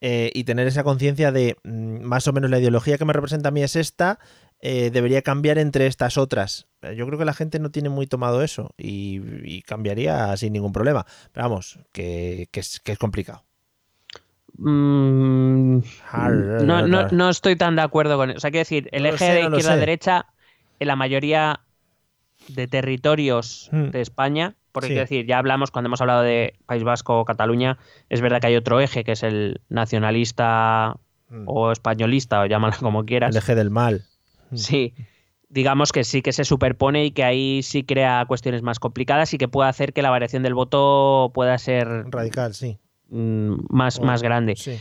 [0.00, 3.50] Eh, y tener esa conciencia de mm, más o menos la ideología que me representa
[3.50, 4.20] a mí es esta,
[4.60, 6.66] eh, debería cambiar entre estas otras.
[6.96, 11.04] Yo creo que la gente no tiene muy tomado eso y, cambiaría sin ningún problema.
[11.30, 13.47] Pero vamos, que es complicado.
[14.58, 15.78] Mm,
[16.66, 18.38] no, no, no estoy tan de acuerdo con eso.
[18.38, 20.26] O sea, quiero decir, el No eje sé, de izquierda-derecha
[20.80, 21.60] en la mayoría
[22.48, 23.90] de territorios Hmm.
[23.90, 24.92] de España, porque Sí.
[24.94, 28.48] quiero decir, ya hablamos cuando hemos hablado de País Vasco o Cataluña, es verdad que
[28.48, 30.96] hay otro eje que es el nacionalista
[31.30, 31.42] Mm.
[31.46, 33.30] o españolista, o llámalo como quieras.
[33.34, 34.04] El eje del mal.
[34.50, 34.56] Mm.
[34.56, 34.94] Sí,
[35.50, 39.38] digamos que sí que se superpone y que ahí sí crea cuestiones más complicadas y
[39.38, 42.78] que puede hacer que la variación del voto pueda ser Radical, sí.
[43.08, 44.56] Mm, más, más grande.
[44.56, 44.78] Sí.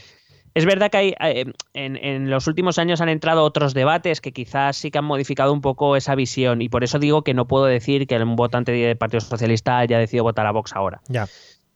[0.53, 4.31] Es verdad que hay, eh, en, en los últimos años han entrado otros debates que
[4.31, 7.47] quizás sí que han modificado un poco esa visión y por eso digo que no
[7.47, 10.99] puedo decir que un votante del Partido Socialista haya decidido votar a Vox ahora.
[11.09, 11.27] Ya.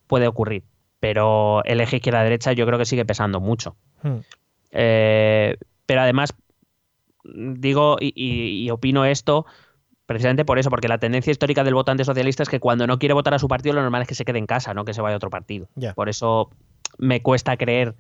[0.07, 0.63] Puede ocurrir,
[0.99, 3.75] pero el eje izquierda-derecha yo creo que sigue pesando mucho.
[4.01, 4.17] Mm.
[4.71, 6.33] Eh, pero además,
[7.23, 9.45] digo y, y- y opino esto
[10.13, 13.13] precisamente por eso, porque la tendencia histórica del votante socialista es que cuando no quiere
[13.13, 15.02] votar a su partido, lo normal es que se quede en casa, no que se
[15.02, 15.67] vaya a otro partido.
[15.95, 16.50] Por eso
[16.97, 17.95] me cuesta creer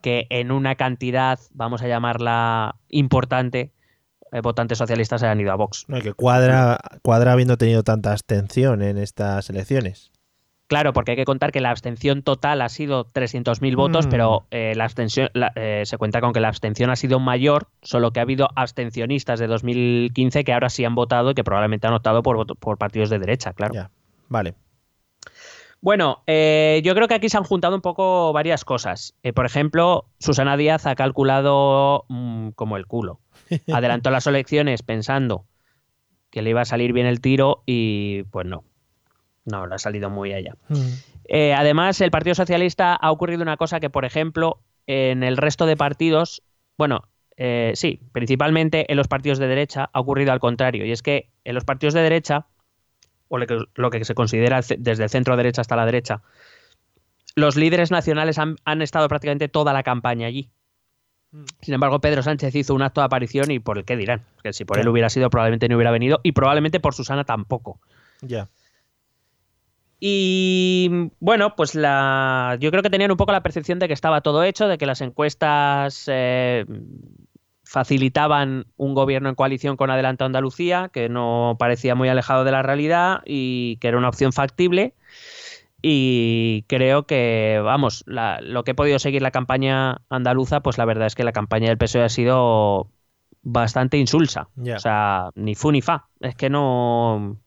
[0.00, 3.72] que en una cantidad, vamos a llamarla importante,
[4.32, 5.84] eh, votantes socialistas hayan ido a Vox.
[5.88, 10.10] No, que cuadra, cuadra habiendo tenido tanta abstención en estas elecciones.
[10.70, 14.10] Claro, porque hay que contar que la abstención total ha sido 300.000 votos, Mm.
[14.10, 17.66] pero eh, la abstención la- eh, se cuenta con que la abstención ha sido mayor,
[17.82, 21.88] solo que ha habido abstencionistas de 2015 que ahora sí han votado y que probablemente
[21.88, 23.74] han optado por, por partidos de derecha, claro.
[23.74, 23.90] Ya,
[24.28, 24.54] vale.
[25.80, 29.14] Bueno, eh, yo creo que aquí se han juntado un poco varias cosas.
[29.24, 33.18] Eh, por ejemplo, Susana Díaz ha calculado mm, como el culo.
[33.72, 35.46] Adelantó las elecciones pensando
[36.30, 38.62] que le iba a salir bien el tiro y pues no.
[39.50, 40.54] No, le ha salido muy allá.
[40.68, 40.88] Mm.
[41.24, 45.66] Eh, además, el Partido Socialista ha ocurrido una cosa que, por ejemplo, en el resto
[45.66, 46.42] de partidos,
[46.76, 47.04] bueno,
[47.36, 50.84] eh, sí, principalmente en los partidos de derecha ha ocurrido al contrario.
[50.84, 52.46] Y es que en los partidos de derecha,
[53.28, 56.22] o lo que, lo que se considera desde el centro derecha hasta la derecha,
[57.36, 60.50] los líderes nacionales han, han estado prácticamente toda la campaña allí.
[61.60, 64.24] Sin embargo, Pedro Sánchez hizo un acto de aparición y por el qué dirán.
[64.42, 67.78] Que si por él hubiera sido, probablemente no hubiera venido y probablemente por Susana tampoco.
[68.20, 68.48] Ya.
[70.02, 74.22] Y bueno, pues la, yo creo que tenían un poco la percepción de que estaba
[74.22, 76.64] todo hecho, de que las encuestas eh,
[77.64, 82.62] facilitaban un gobierno en coalición con Adelante Andalucía, que no parecía muy alejado de la
[82.62, 84.94] realidad y que era una opción factible.
[85.82, 90.84] Y creo que, vamos, la- lo que he podido seguir la campaña andaluza, pues la
[90.84, 92.90] verdad es que la campaña del PSOE ha sido
[93.42, 94.48] bastante insulsa.
[94.76, 96.08] O sea, ni fu ni fa.
[96.20, 97.38] Es que no.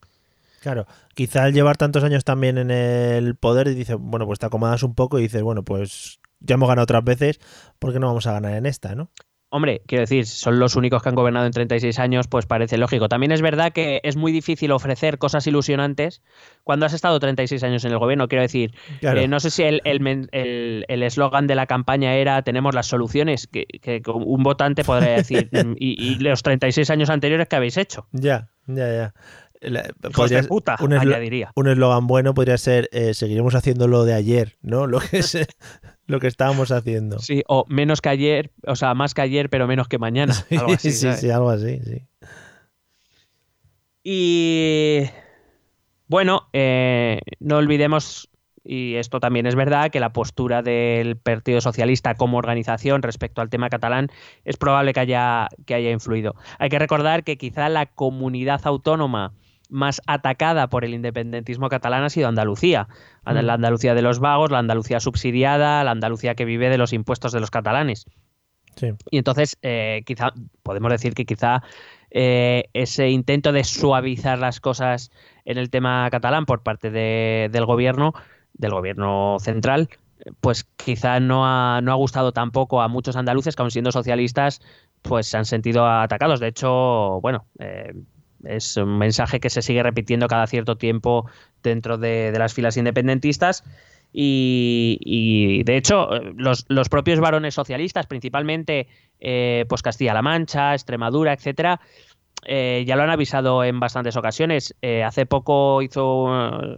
[0.64, 4.46] Claro, quizá al llevar tantos años también en el poder, y dices, bueno, pues te
[4.46, 7.42] acomodas un poco y dices, bueno, pues ya hemos ganado otras veces,
[7.80, 9.12] ¿por qué no vamos a ganar en esta, no?
[9.50, 13.08] Hombre, quiero decir, son los únicos que han gobernado en 36 años, pues parece lógico.
[13.08, 16.24] También es verdad que es muy difícil ofrecer cosas ilusionantes
[16.64, 18.28] cuando has estado 36 años en el gobierno.
[18.30, 19.20] Quiero decir, Claro.
[19.20, 22.74] eh, no sé si el el men- el el eslogan de la campaña era tenemos
[22.74, 27.48] las soluciones, que, que un votante podría decir, "Mm, y, y los 36 años anteriores
[27.48, 28.08] que habéis hecho.
[28.12, 29.14] Ya, ya, ya.
[29.64, 31.52] La- podría- de puta, un añadiría.
[31.56, 34.88] un eslogan bueno podría ser eh, seguiremos haciendo lo de ayer, ¿no?
[34.88, 35.38] Lo que es,
[36.08, 37.20] lo que estábamos haciendo.
[37.20, 40.34] Sí, o menos que ayer, o sea, más que ayer, pero menos que mañana.
[40.52, 41.20] Algo así, sí, ¿sabes?
[41.22, 42.02] sí, algo así, sí.
[44.04, 45.04] Y
[46.08, 48.30] bueno, eh, no olvidemos,
[48.64, 53.50] y esto también es verdad, que la postura del Partido Socialista como organización respecto al
[53.50, 54.10] tema catalán
[54.44, 56.36] es probable que haya, que haya influido.
[56.60, 59.34] Hay que recordar que quizá la comunidad autónoma
[59.74, 62.88] más atacada por el independentismo catalán ha sido Andalucía.
[63.26, 63.34] Mm.
[63.40, 67.32] La Andalucía de los vagos, la Andalucía subsidiada, la Andalucía que vive de los impuestos
[67.34, 68.06] de los catalanes.
[68.76, 68.92] Sí.
[69.12, 70.34] Y entonces, eh, quizá,
[70.64, 71.62] podemos decir que quizá
[72.10, 75.12] eh, ese intento de suavizar las cosas
[75.46, 78.14] en el tema catalán por parte de- del gobierno,
[78.54, 79.90] del gobierno central,
[80.40, 84.62] pues quizá no ha, no ha gustado tampoco a muchos andaluces que, aun siendo socialistas,
[85.02, 86.40] pues se han sentido atacados.
[86.40, 87.94] De hecho, bueno, eh,
[88.44, 91.30] es un mensaje que se sigue repitiendo cada cierto tiempo
[91.62, 93.64] dentro de, de las filas independentistas.
[94.16, 98.88] Y, de hecho, los, los propios varones socialistas, principalmente
[99.20, 101.82] eh, pues Castilla-La Mancha, Extremadura, etcétera,
[102.46, 104.76] eh, ya lo han avisado en bastantes ocasiones.
[104.84, 106.78] Eh, hace poco hizo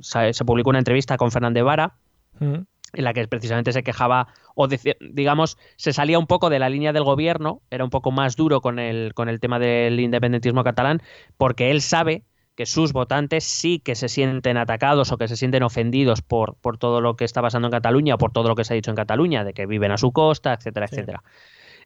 [0.00, 1.94] se, se publicó una entrevista con Fernández Vara
[2.40, 2.66] Mm.
[2.94, 6.68] En la que precisamente se quejaba o decía- digamos se salía un poco de la
[6.68, 10.64] línea del gobierno, era un poco más duro con el con el tema del independentismo
[10.64, 11.02] catalán,
[11.36, 12.22] porque él sabe
[12.56, 16.78] que sus votantes sí que se sienten atacados o que se sienten ofendidos por, por
[16.78, 18.90] todo lo que está pasando en Cataluña o por todo lo que se ha dicho
[18.92, 20.94] en Cataluña, de que viven a su costa, etcétera, Sí.
[20.94, 21.22] etcétera.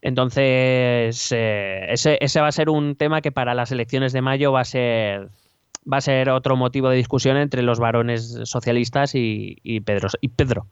[0.02, 4.52] Entonces, eh, ese, ese va a ser un tema que para las elecciones de mayo
[4.52, 5.28] va a ser
[5.90, 10.28] va a ser otro motivo de discusión entre los varones socialistas y, y Pedro y
[10.28, 10.66] Pedro.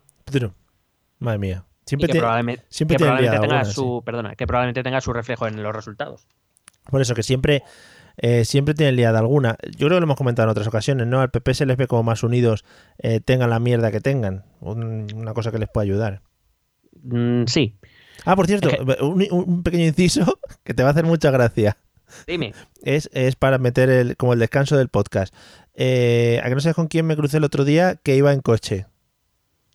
[1.18, 1.64] Madre mía.
[1.86, 4.82] Siempre que te- probablemente, siempre que tiene probablemente liada tenga alguna, su perdona, que probablemente
[4.82, 6.26] tenga su reflejo en los resultados.
[6.90, 7.62] Por eso que siempre,
[8.16, 9.56] eh, siempre tienen liada alguna.
[9.62, 11.20] Yo creo que lo hemos comentado en otras ocasiones, ¿no?
[11.20, 12.64] Al PP se les ve como más unidos,
[12.98, 14.44] eh, tengan la mierda que tengan.
[14.60, 16.22] Un- una cosa que les puede ayudar.
[17.02, 17.76] Mm, sí,
[18.24, 21.76] Ah, por cierto, Es un, un pequeño inciso que te va a hacer mucha gracia.
[22.26, 22.52] dime.
[22.82, 25.32] Es, es para meter el, como el descanso del podcast.
[25.74, 28.40] Eh, ¿A que no sabes con quién me crucé el otro día que iba en
[28.40, 28.86] coche?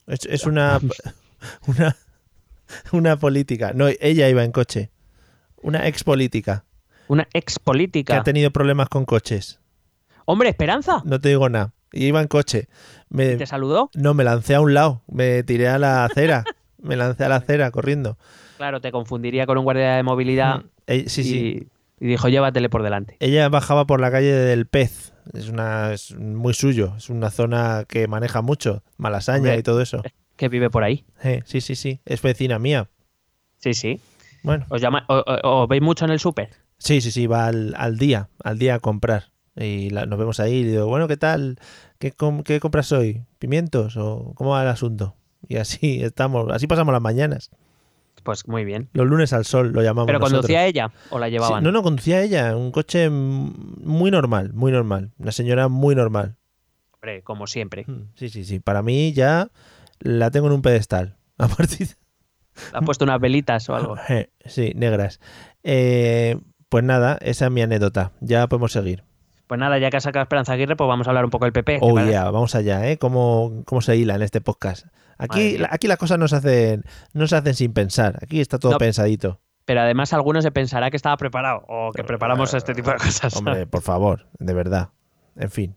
[0.07, 0.79] Es, es una,
[1.67, 1.95] una,
[2.91, 3.71] una política.
[3.73, 4.89] No, ella iba en coche.
[5.63, 6.65] Una ex política
[7.07, 8.17] Una ex que política.
[8.19, 9.59] ha tenido problemas con coches.
[10.25, 11.01] Hombre, Esperanza.
[11.05, 11.73] No te digo nada.
[11.91, 12.67] Y iba en coche.
[13.09, 13.89] Me, ¿Te saludó?
[13.93, 15.03] no, me lancé a un lado.
[15.07, 16.43] Me tiré a la acera.
[16.81, 18.17] me lancé a la acera corriendo.
[18.57, 21.67] Claro, te confundiría con un guardia de movilidad Eh, sí, sí.
[22.01, 23.15] Y, dijo, llévatele por delante.
[23.21, 25.13] Ella bajaba por la calle del Pez.
[25.33, 26.95] Es una es muy suyo.
[26.97, 28.83] Es una zona que maneja mucho.
[28.97, 29.57] Malasaña Hombre.
[29.59, 30.01] y todo eso.
[30.35, 31.05] Que vive por ahí.
[31.23, 32.01] Eh, sí, sí, sí.
[32.03, 32.89] Es vecina mía.
[33.59, 34.01] Sí, sí.
[34.41, 34.65] Bueno.
[34.69, 36.49] ¿Os, llama, o, o- os veis mucho en el súper?
[36.79, 37.27] Sí, sí, sí.
[37.27, 38.29] Va al, al día.
[38.43, 39.25] Al día a comprar.
[39.55, 40.53] Y la- nos vemos ahí.
[40.61, 41.59] Y digo, bueno, ¿qué tal?
[41.99, 43.21] ¿qué, com- qué compras hoy?
[43.37, 45.15] ¿Pimientos o cómo va el asunto?
[45.47, 47.51] Y así estamos, así pasamos las mañanas.
[48.23, 48.89] Pues muy bien.
[48.93, 50.41] Los lunes al sol lo llamamos ¿Pero nosotros.
[50.41, 51.63] conducía ella o la Sí, llevaban?
[51.63, 56.37] no, no, conducía ella, un coche muy normal, muy normal, una señora muy normal.
[56.91, 57.85] Hombre, como siempre.
[57.87, 59.49] Mm, Sí, sí, sí, para mí ya
[59.99, 61.17] la tengo en un pedestal.
[61.37, 61.87] A partir
[62.73, 63.95] ¿Le ha puesto unas velitas o algo?
[64.45, 65.19] Sí, negras.
[65.63, 66.37] Eh,
[66.69, 68.11] pues nada, esa es mi anécdota.
[68.21, 69.03] Ya podemos seguir.
[69.47, 71.51] Pues nada, ya que has sacado Esperanza Aguirre, pues vamos a hablar un poco del
[71.53, 71.79] PP.
[71.79, 72.97] ¿te Oh, yeah, vamos allá, ¿eh?
[72.97, 74.85] ¿Cómo, cómo se hila en este podcast?
[75.23, 78.17] Aquí, aquí las cosas no se, hacen, no se hacen sin pensar.
[78.21, 78.77] Aquí está todo No.
[78.77, 79.39] pensadito.
[79.65, 83.35] Pero además alguno se pensará que estaba preparado o que preparamos este tipo de cosas.
[83.35, 84.89] Hombre, por favor, de verdad.
[85.35, 85.75] En fin.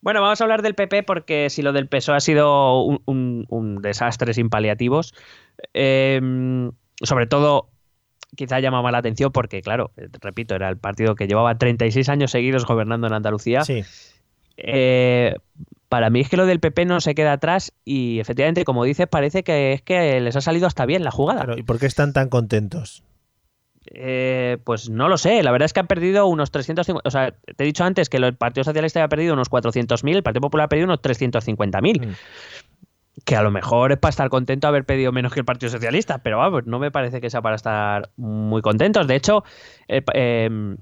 [0.00, 3.46] Bueno, vamos a hablar del PP porque si lo del PSOE ha sido un, un-
[3.48, 5.14] un desastre sin paliativos,
[5.74, 6.20] eh,
[7.02, 7.70] sobre todo
[8.36, 12.64] quizá llamaba la atención porque, claro, repito, era el partido que llevaba 36 años seguidos
[12.66, 13.64] gobernando en Andalucía.
[13.64, 13.82] Sí.
[14.58, 15.34] Eh,
[15.96, 19.06] para mí es que lo del PP no se queda atrás y efectivamente, como dices,
[19.06, 21.44] parece que es que les ha salido hasta bien la jugada.
[21.44, 23.02] Claro, ¿Y por qué están tan contentos?
[23.94, 27.30] Eh, pues no lo sé, la verdad es que han perdido unos 350, o sea,
[27.30, 30.66] te he dicho antes que el Partido Socialista había perdido unos 400.000, el Partido Popular
[30.66, 32.12] ha perdido unos 350.000, Mm.
[33.24, 36.18] que a lo mejor es para estar contento haber pedido menos que el Partido Socialista,
[36.18, 39.06] pero vamos, no me parece que sea para estar muy contentos.
[39.06, 39.44] De hecho,
[39.88, 40.76] eh, eh,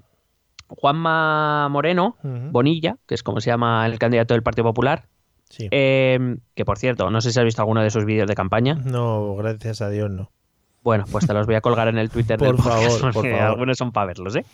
[0.77, 2.17] Juanma Moreno.
[2.23, 5.07] Bonilla, que es como se llama el candidato del Partido Popular,
[5.51, 5.69] Sí.
[5.71, 8.75] eh, que por cierto, no sé si has visto alguno de sus vídeos de campaña.
[8.85, 10.31] No, gracias a Dios no.
[10.83, 13.25] Bueno, pues te los voy a colgar en el Twitter del Por podcast, favor, por
[13.31, 13.41] favor.
[13.41, 14.45] algunos son para verlos, ¿eh?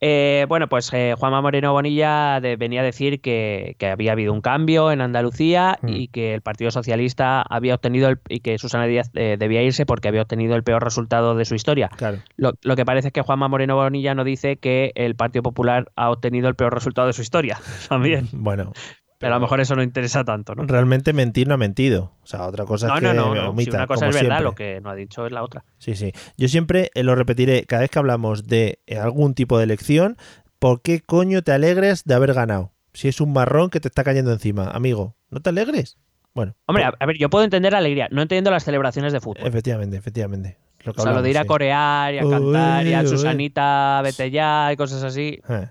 [0.00, 4.32] Eh, bueno, pues eh, Juanma Moreno Bonilla de- venía a decir que, que había habido
[4.32, 5.88] un cambio en Andalucía Mm.
[5.88, 9.86] y que el Partido Socialista había obtenido el- y que Susana Díaz eh, debía irse
[9.86, 11.88] porque había obtenido el peor resultado de su historia.
[11.96, 12.18] Claro.
[12.36, 15.90] Lo, lo que parece es que Juanma Moreno Bonilla no dice que el Partido Popular
[15.96, 17.58] ha obtenido el peor resultado de su historia
[17.88, 18.28] también.
[18.32, 18.72] Bueno,
[19.18, 20.62] Pero a lo mejor eso no interesa tanto, ¿no?
[20.64, 22.12] realmente mentir no ha mentido.
[22.22, 23.40] O sea, otra cosa No, es que no, no, no.
[23.42, 24.44] Si omita, una cosa es verdad, siempre.
[24.44, 25.64] lo que no ha dicho es la otra.
[25.78, 26.12] Sí, sí.
[26.36, 30.16] Yo siempre eh, lo repetiré, cada vez que hablamos de eh, algún tipo de elección,
[30.60, 32.72] ¿por qué coño te alegres de haber ganado?
[32.92, 35.98] Si es un marrón que te está cayendo encima, amigo, ¿no te alegres?
[36.34, 39.20] Bueno, Hombre, pues, a, ver, yo puedo entender la alegría, no entiendo las celebraciones de
[39.20, 39.44] fútbol.
[39.46, 40.58] efectivamente, efectivamente.
[40.84, 43.00] Lo que O sea, lo de ir a corear y a cantar y Uy, a
[43.00, 43.08] uy.
[43.08, 45.40] Susanita, vete ya y cosas así.
[45.48, 45.66] Eh,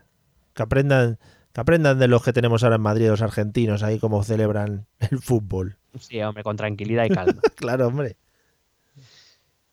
[0.53, 1.17] que aprendan,
[1.61, 5.77] aprendan de los que tenemos ahora en Madrid, los argentinos, ahí cómo celebran el fútbol.
[5.99, 7.41] Sí, hombre, con tranquilidad y calma.
[7.55, 8.15] claro, hombre.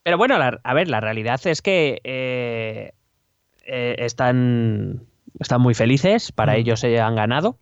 [0.03, 2.93] Pero bueno, la- a ver, la realidad es que eh,
[3.67, 5.07] eh, están,
[5.41, 6.57] están muy felices, para Mm.
[6.57, 7.59] ellos se han ganado,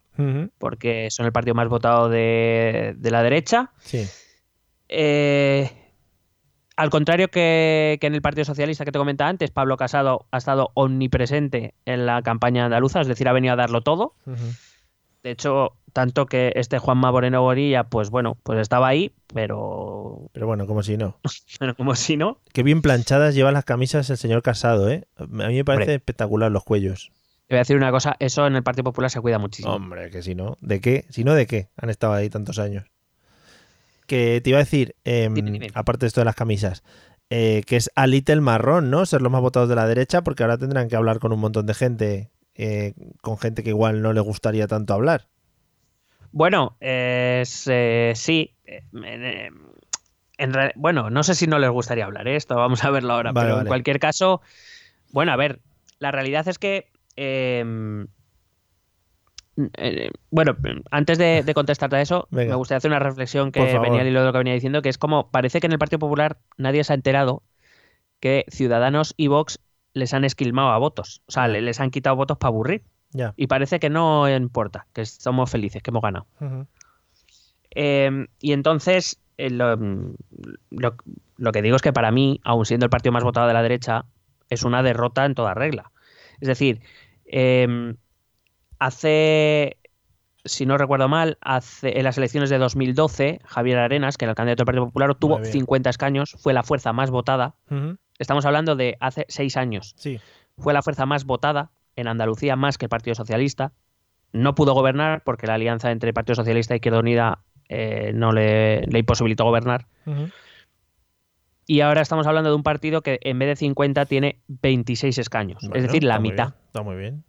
[0.59, 3.71] porque son el partido más votado de, de la derecha.
[3.81, 4.05] Sí.
[4.89, 5.71] Eh,
[6.77, 10.39] al contrario que, que en el Partido Socialista que te comentaba antes, Pablo Casado ha
[10.39, 14.15] estado omnipresente en la campaña andaluza, es decir, ha venido a darlo todo.
[15.23, 20.47] De hecho, tanto que este Juanma Moreno Borilla, pues bueno, pues estaba ahí, pero, Pero
[20.47, 21.19] bueno, como si no.
[21.61, 22.39] pero como si no.
[22.53, 25.05] Qué bien planchadas llevan las camisas el señor Casado, ¿eh?
[25.17, 25.95] A mí me parece Hombre.
[25.97, 27.13] espectacular los cuellos.
[27.47, 29.75] Te voy a decir una cosa, eso en el Partido Popular se cuida muchísimo.
[29.75, 30.57] Hombre, que si no.
[30.61, 31.05] ¿De qué?
[31.11, 31.69] Si no, ¿de qué?
[31.77, 32.87] Han estado ahí tantos años.
[34.07, 35.67] Que te iba a decir, em, Dime, dime.
[35.75, 36.83] aparte de esto de las camisas,
[37.31, 39.07] eh, que es a little marrón, ¿no?
[39.07, 41.67] Ser los más votados de la derecha, porque ahora tendrán que hablar con un montón
[41.67, 45.29] de gente, eh, con gente que igual no le gustaría tanto hablar.
[46.33, 48.55] Bueno, eh, sí.
[50.39, 53.33] en re- bueno, no sé si no les gustaría hablar esto, vamos a verlo ahora,
[53.33, 53.67] Vale, pero vale.
[53.67, 54.41] en cualquier caso,
[55.13, 55.61] bueno, a ver,
[55.99, 56.89] la realidad es que,
[59.57, 60.57] eh, eh, bueno,
[60.91, 62.51] antes de, de contestarte a eso, Venga.
[62.53, 64.89] me gustaría hacer una reflexión que venía al hilo de lo que venía diciendo, que
[64.89, 67.43] es como parece que en el Partido Popular nadie se ha enterado
[68.21, 69.59] que Ciudadanos y Vox
[69.95, 72.83] les han esquilmado a votos, o sea, le- les han quitado votos para aburrir.
[73.37, 76.27] Y parece que no importa, que somos felices, que hemos ganado.
[77.75, 79.77] Eh, y entonces, eh, lo,
[80.71, 80.97] lo-
[81.37, 83.63] lo que digo es que para mí, aun siendo el partido más votado de la
[83.63, 84.05] derecha,
[84.51, 85.91] es una derrota en toda regla.
[86.41, 86.81] Es decir,
[87.27, 87.95] eh,
[88.85, 89.79] hace,
[90.45, 94.37] si no recuerdo mal, hace, en las elecciones de 2012, Javier Arenas, que era el
[94.37, 95.53] candidato del Partido Popular, obtuvo Muy bien.
[95.53, 97.55] 50 escaños, fue la fuerza más votada.
[98.19, 99.95] Estamos hablando de hace seis años.
[99.97, 100.21] Sí.
[100.59, 103.73] Fue la fuerza más votada en Andalucía, más que el Partido Socialista.
[104.33, 108.33] No pudo gobernar porque la alianza entre el Partido Socialista y Izquierda Unida eh, no
[108.33, 109.87] le, le imposibilitó gobernar.
[111.67, 115.59] Y ahora estamos hablando de un partido que en vez de 50 tiene 26 escaños.
[115.63, 116.49] Bueno, es decir, la mitad.
[116.49, 117.25] bien, Está muy bien.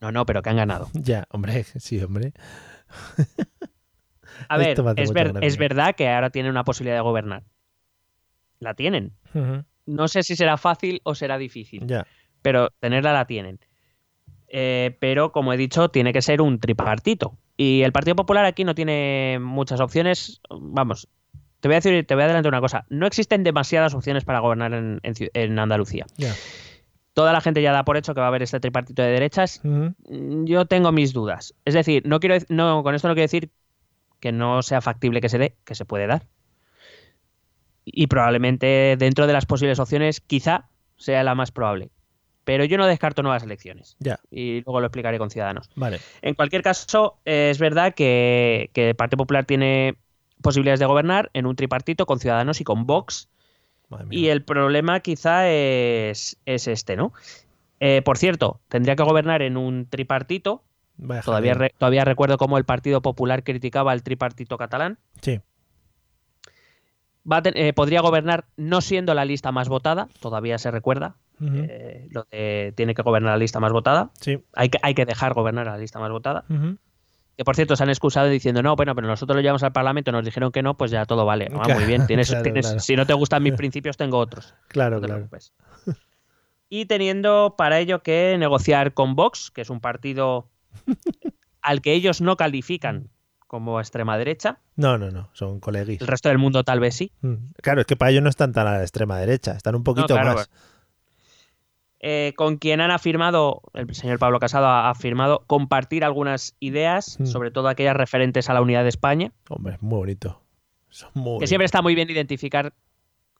[0.00, 0.88] No, no, pero que han ganado.
[0.94, 2.32] Ya, hombre, sí, hombre.
[4.48, 5.26] A ver, es, ver-
[5.58, 7.44] verdad que ahora tienen una posibilidad de gobernar.
[8.58, 9.12] La tienen.
[9.86, 11.86] No sé si será fácil o será difícil.
[11.86, 12.06] Ya.
[12.42, 13.58] pero tenerla la tienen.
[14.48, 17.36] Eh, pero, como he dicho, tiene que ser un tripartito.
[17.56, 20.40] Y el Partido Popular aquí no tiene muchas opciones.
[20.50, 21.08] Vamos,
[21.60, 22.84] te voy a decir, te voy a adelantar una cosa.
[22.88, 26.06] No existen demasiadas opciones para gobernar en, en Ciu- en Andalucía.
[26.16, 26.32] Ya.
[27.14, 29.60] Toda la gente ya da por hecho que va a haber este tripartito de derechas.
[29.64, 31.54] Mm, Yo tengo mis dudas.
[31.64, 33.50] Es decir, no quiero, no, con esto no quiero decir
[34.20, 36.26] que no sea factible que se dé, que se puede dar.
[37.84, 41.90] Y probablemente dentro de las posibles opciones, quizá sea la más probable.
[42.44, 43.96] Pero yo no descarto nuevas elecciones.
[43.98, 45.68] Ya, Y luego lo explicaré con Ciudadanos.
[45.74, 46.00] vale.
[46.22, 49.96] En cualquier caso, eh, es verdad que, que el Partido Popular tiene
[50.42, 53.28] posibilidades de gobernar en un tripartito con Ciudadanos y con Vox.
[54.10, 57.12] Y el problema quizá es, es este, ¿no?
[57.80, 60.62] Eh, por cierto, tendría que gobernar en un tripartito.
[60.96, 64.98] Vaya Todavía, re- todavía recuerdo cómo el Partido Popular criticaba al tripartito catalán.
[65.22, 65.40] Sí.
[67.30, 71.16] Va a ten- eh, podría gobernar no siendo la lista más votada, todavía se recuerda.
[71.42, 74.10] Eh, lo de tiene que gobernar la lista más votada.
[74.20, 74.44] Sí.
[74.54, 76.44] Hay que, hay que dejar gobernar a la lista más votada.
[76.50, 76.76] Ujú.
[77.40, 80.12] Que por cierto se han excusado diciendo, no, bueno, pero nosotros lo llevamos al Parlamento,
[80.12, 81.48] nos dijeron que no, pues ya todo vale.
[81.58, 82.80] Ah, muy bien, tienes, Claro, tienes- claro.
[82.80, 84.52] si no te gustan mis principios, tengo otros.
[84.68, 85.14] Claro, No claro.
[85.30, 85.54] preocupes.
[86.68, 90.50] Y teniendo para ello que negociar con Vox, que es un partido
[91.62, 93.08] al que ellos no califican
[93.46, 95.98] como extrema derecha, No, no, no, son coleguis.
[96.02, 97.10] el resto del mundo tal vez sí.
[97.22, 97.36] Mm.
[97.62, 100.08] Claro, es que para ellos no están tan a la extrema derecha, están un poquito
[100.08, 100.50] claro, más.
[102.02, 107.26] Eh, con quien han afirmado, el señor Pablo Casado ha afirmado compartir algunas ideas, Mm.
[107.26, 110.40] sobre todo aquellas referentes a la unidad de España, Hombre, es muy bonito.
[110.88, 112.72] Son muy que siempre está muy bien identificar,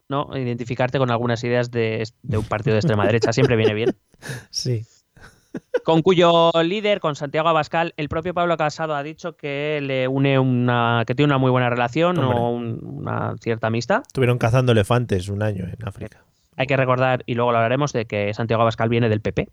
[0.08, 0.28] ¿no?
[0.36, 3.96] Identificarte con algunas ideas de, de un partido de extrema derecha, siempre viene bien.
[4.50, 4.84] Sí.
[5.82, 10.38] Con cuyo líder, con Santiago Abascal, el propio Pablo Casado ha dicho que le une
[10.38, 12.38] una, que tiene una muy buena relación Hombre.
[12.38, 14.02] o un- una cierta amistad.
[14.06, 16.22] Estuvieron cazando elefantes un año en África.
[16.60, 19.48] Hay que recordar, y luego lo hablaremos, de que Santiago Abascal viene del PP.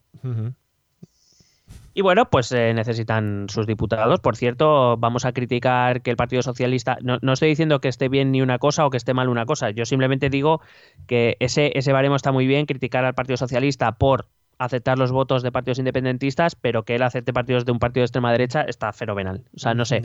[1.93, 4.19] Y bueno, pues eh, necesitan sus diputados.
[4.19, 6.97] Por cierto, vamos a criticar que el Partido Socialista.
[7.01, 9.45] No, no estoy diciendo que esté bien ni una cosa o que esté mal una
[9.45, 9.71] cosa.
[9.71, 10.61] Yo simplemente digo
[11.07, 14.27] que ese, ese baremo está muy bien, criticar al Partido Socialista por
[14.59, 18.05] aceptar los votos de partidos independentistas, pero que él acepte partidos de un partido de
[18.07, 19.43] extrema derecha está fenomenal.
[19.55, 20.01] O sea, no sé.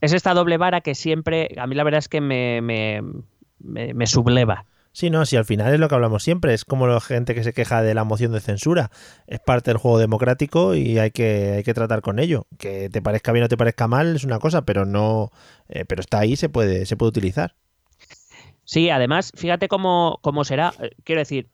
[0.00, 1.48] Es esta doble vara que siempre.
[1.58, 3.02] A mí la verdad es que me, me,
[3.58, 4.64] me- me subleva.
[4.98, 7.44] Sí, no, si al final es lo que hablamos siempre, es como la gente que
[7.44, 8.90] se queja de la moción de censura.
[9.28, 12.48] Es parte del juego democrático y hay que, hay que tratar con ello.
[12.58, 15.30] Que te parezca bien o te parezca mal es una cosa, pero no.
[15.68, 17.54] eh, pero está ahí, se puede, se puede utilizar.
[18.64, 20.74] Sí, además, fíjate cómo, cómo será.
[20.82, 21.48] Eh, Quiero decir,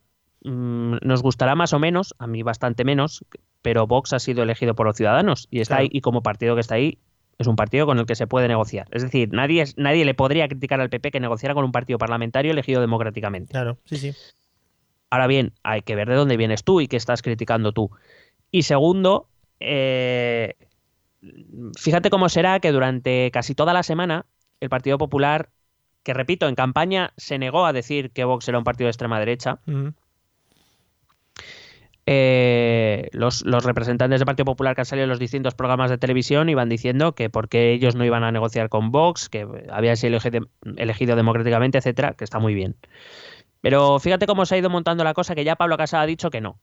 [0.45, 3.27] mm, nos gustará más o menos, a mí bastante menos,
[3.61, 5.83] pero Vox ha sido elegido por los ciudadanos y está Claro.
[5.83, 6.99] ahí, y como partido que está ahí,
[7.39, 8.87] es un partido con el que se puede negociar.
[8.91, 12.53] Es decir, nadie, nadie le podría criticar al PP que negociara con un partido parlamentario
[12.53, 13.53] elegido democráticamente.
[13.53, 14.13] Claro, sí, sí.
[15.11, 17.91] Ahora bien, hay que ver de dónde vienes tú y qué estás criticando tú.
[18.51, 19.29] Y segundo,
[19.61, 20.55] eh,
[21.79, 24.27] fíjate cómo será que durante casi toda la semana
[24.61, 25.51] el Partido Popular,
[26.03, 29.19] que repito, en campaña se negó a decir que Vox era un partido de extrema
[29.19, 29.59] derecha.
[32.07, 35.99] Eh, los, los representantes del Partido Popular que han salido en los distintos programas de
[35.99, 40.09] televisión iban diciendo que porque ellos no iban a negociar con Vox, que había sido
[40.19, 40.47] elegido,
[40.77, 42.77] elegido democráticamente, etcétera, que está muy bien.
[43.63, 46.29] Pero fíjate cómo se ha ido montando la cosa, que ya Pablo Casado ha dicho
[46.31, 46.59] que no.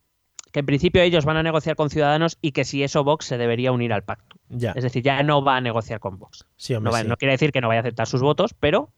[0.51, 3.37] Que en principio ellos van a negociar con Ciudadanos y que si eso Vox se
[3.39, 4.35] debería unir al pacto.
[4.49, 4.73] Ya.
[4.73, 6.45] Es decir, ya no va a negociar con Vox.
[6.57, 7.07] Sí, No, hombre, va- sí.
[7.07, 8.89] no quiere decir que no vaya a aceptar sus votos, pero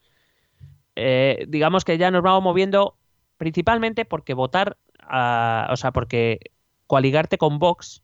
[0.96, 2.98] eh, digamos que ya nos vamos moviendo
[3.38, 4.78] principalmente porque votar,
[5.08, 6.40] a- o sea, porque
[6.88, 8.04] coaligarte con Vox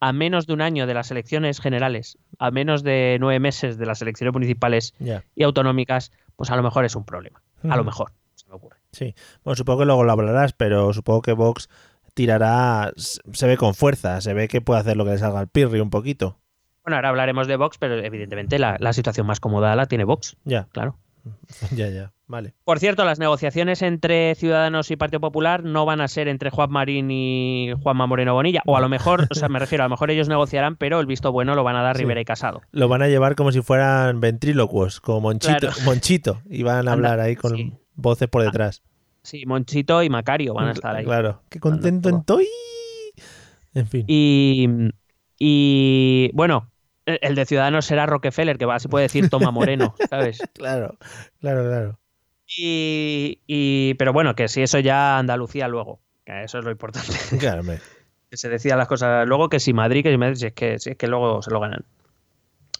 [0.00, 3.86] a menos de un año de las elecciones generales, a menos de nueve meses de
[3.86, 4.94] las elecciones municipales
[5.36, 7.42] y autonómicas, pues a lo mejor es un problema.
[7.68, 8.76] A lo mejor, se me ocurre.
[8.92, 9.14] Sí.
[9.44, 11.68] Bueno, supongo que luego lo hablarás, pero supongo que Vox
[12.14, 12.92] tirará.
[12.96, 15.80] Se ve con fuerza, se ve que puede hacer lo que le salga al pirri
[15.80, 16.38] un poquito.
[16.84, 20.36] Bueno, ahora hablaremos de Vox, pero evidentemente la, la situación más cómoda la tiene Vox,
[20.44, 20.96] Ya, claro.
[21.74, 22.12] ya, ya.
[22.26, 22.54] Vale.
[22.64, 26.70] Por cierto, las negociaciones entre Ciudadanos y Partido Popular no van a ser entre Juan
[26.70, 28.62] Marín y Juanma Moreno Bonilla.
[28.66, 31.06] O a lo mejor, o sea, me refiero, a lo mejor ellos negociarán, pero el
[31.06, 32.02] visto bueno lo van a dar Sí.
[32.02, 32.62] Rivera y Casado.
[32.72, 35.74] Lo van a llevar como si fueran ventrílocuos, como Monchito, Claro.
[35.84, 36.40] Monchito.
[36.48, 37.72] Y van a hablar ahí con sí.
[37.94, 38.82] voces por detrás.
[39.22, 41.04] Sí, Monchito y Macario van a estar ahí.
[41.04, 41.42] Claro.
[41.50, 42.18] Qué contento todo.
[42.20, 42.46] estoy.
[43.74, 44.04] En fin.
[44.08, 44.68] Y,
[45.38, 46.70] y bueno,
[47.06, 50.42] el el de Ciudadanos será Rockefeller, que así puede decir Toma Moreno, ¿sabes?
[50.54, 50.96] Claro,
[51.40, 51.98] claro, claro.
[52.56, 57.08] Y, y- pero bueno, que si eso ya Andalucía luego, que eso es lo importante.
[57.38, 57.78] Claro, hombre.
[58.30, 60.78] que se decían las cosas luego que si Madrid, que si Madrid, si es que,
[60.78, 61.84] si es que luego se lo ganan.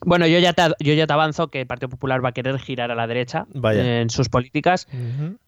[0.04, 2.58] Bueno, yo ya, te, yo ya te avanzo que el Partido Popular va a querer
[2.58, 4.00] girar a la derecha Vaya.
[4.00, 4.86] en sus políticas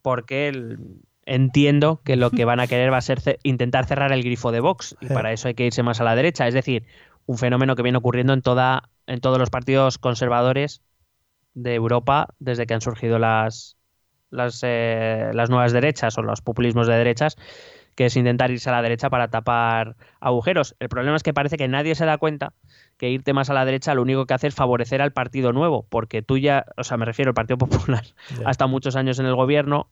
[0.01, 0.79] porque el-
[1.25, 4.61] entiendo que lo que van a querer va a ser intentar cerrar el grifo de
[4.61, 6.47] Vox y para eso hay que irse más a la derecha.
[6.47, 6.85] Es decir,
[7.27, 10.81] un fenómeno que viene ocurriendo en, toda, en todos los partidos conservadores
[11.53, 13.77] de Europa desde que han surgido las,
[14.31, 17.35] las, eh, las nuevas derechas o los populismos de derechas,
[17.95, 20.75] que es intentar irse a la derecha para tapar agujeros.
[20.79, 22.53] El problema es que parece que nadie se da cuenta
[22.97, 25.85] que irte más a la derecha lo único que hace es favorecer al partido nuevo,
[25.89, 28.05] porque tú ya, o sea, me refiero al Partido Popular,
[28.45, 29.89] ha estado muchos años en el gobierno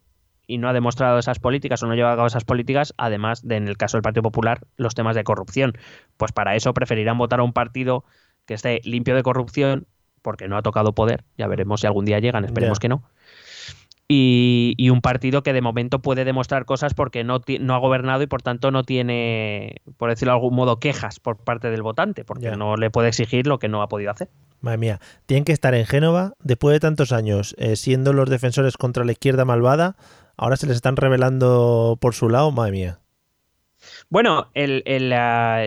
[0.48, 3.58] y no ha demostrado esas políticas o no lleva a cabo esas políticas, además de,
[3.58, 5.74] en el caso del Partido Popular, los temas de corrupción.
[6.18, 8.04] Pues para eso preferirán votar a un partido
[8.46, 9.88] que esté limpio de corrupción,
[10.22, 13.04] porque no ha tocado poder, ya veremos si algún día llegan, esperemos que no,
[14.08, 18.28] y, un partido que de momento puede demostrar cosas porque no, no ha gobernado y
[18.28, 22.52] por tanto no tiene, por decirlo de algún modo, quejas por parte del votante, porque
[22.52, 24.30] no le puede exigir lo que no ha podido hacer.
[24.62, 28.78] Madre mía, tienen que estar en Génova después de tantos años eh, siendo los defensores
[28.78, 29.96] contra la izquierda malvada,
[30.38, 32.99] ahora se les están revelando por su lado, madre mía.
[34.09, 34.83] Bueno, el,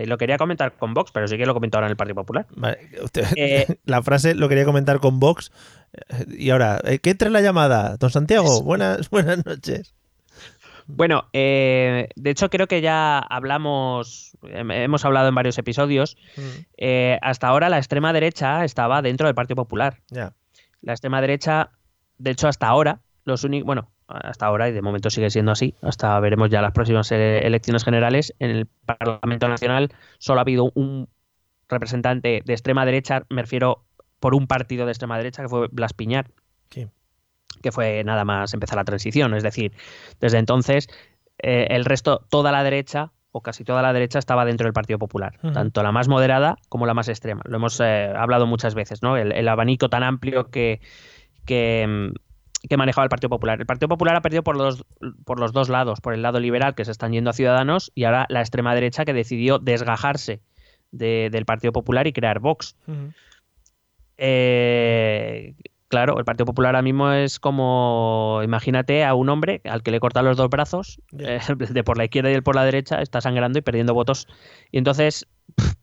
[0.07, 2.47] lo quería comentar con Vox, pero sí que lo comento ahora en el Partido Popular.
[3.35, 5.51] Eh, la frase lo quería comentar con Vox.
[5.93, 7.97] Eh, y ahora, eh, ¿qué trae la llamada?
[7.97, 9.93] Don Santiago, buenas, buenas noches.
[10.87, 16.17] Bueno, de hecho creo que ya hablamos, hemos hablado en varios episodios.
[16.35, 17.17] Mm.
[17.21, 20.01] hasta ahora la extrema derecha estaba dentro del Partido Popular.
[20.81, 21.69] La extrema derecha,
[22.17, 25.75] de hecho hasta ahora, los únicos, bueno, hasta ahora y de momento sigue siendo así,
[25.81, 31.07] hasta veremos ya las próximas elecciones generales, en el Parlamento Nacional solo ha habido un
[31.69, 33.85] representante de extrema derecha, me refiero
[34.19, 36.27] por un partido de extrema derecha, que fue Blas Piñar,
[37.61, 39.33] que fue nada más empezar la transición.
[39.33, 39.73] Es decir,
[40.19, 40.87] desde entonces
[41.39, 44.97] eh, el resto, toda la derecha o casi toda la derecha estaba dentro del Partido
[44.97, 47.41] Popular, tanto la más moderada como la más extrema.
[47.45, 49.17] Lo hemos eh, hablado muchas veces, ¿no?
[49.17, 50.81] El, el abanico tan amplio que,
[51.45, 52.28] que, mm,
[52.67, 53.59] que manejaba el Partido Popular.
[53.59, 54.83] El Partido Popular ha perdido por los,
[55.25, 58.03] por los dos lados, por el lado liberal que se están yendo a Ciudadanos y
[58.03, 60.41] ahora la extrema derecha que decidió desgajarse
[60.91, 62.75] del Partido Popular y crear Vox.
[64.17, 65.55] eh,
[65.89, 69.99] Claro, el Partido Popular ahora mismo es como, imagínate a un hombre al que le
[69.99, 73.21] cortan los dos brazos, eh, de por la izquierda y el por la derecha, está
[73.21, 74.27] sangrando y perdiendo votos.
[74.71, 75.27] Y entonces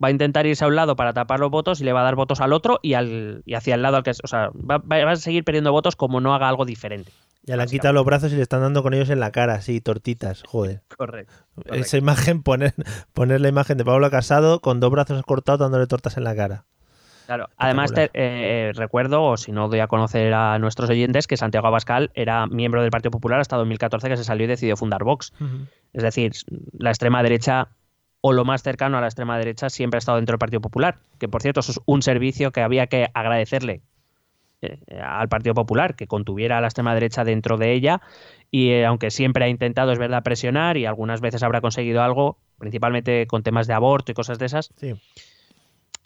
[0.02, 2.04] va a intentar irse a un lado para tapar los votos y le va a
[2.04, 4.12] dar votos al otro y, al, y hacia el lado al que...
[4.12, 4.80] O sea, va,
[5.10, 7.10] a seguir perdiendo votos como no haga algo diferente.
[7.42, 9.60] Ya le han quitado los brazos y le están dando con ellos en la cara,
[9.60, 10.82] sí, tortitas, joder.
[10.96, 11.34] Correcto.
[11.72, 12.74] Esa imagen, poner,
[13.12, 16.64] poner la imagen de Pablo Casado con dos brazos cortados dándole tortas en la cara.
[17.26, 21.36] Claro, además te, eh, recuerdo, o si no doy a conocer a nuestros oyentes, que
[21.36, 25.02] Santiago Abascal era miembro del Partido Popular hasta 2014 que se salió y decidió fundar
[25.02, 25.32] Vox.
[25.92, 26.32] Es decir,
[26.78, 27.68] la extrema derecha
[28.20, 30.98] o lo más cercano a la extrema derecha siempre ha estado dentro del Partido Popular,
[31.18, 33.82] que por cierto eso es un servicio que había que agradecerle
[34.62, 38.02] eh, al Partido Popular, que contuviera a la extrema derecha dentro de ella
[38.52, 42.38] y eh, aunque siempre ha intentado, es verdad, presionar y algunas veces habrá conseguido algo,
[42.58, 44.70] principalmente con temas de aborto y cosas de esas.
[44.76, 44.94] Sí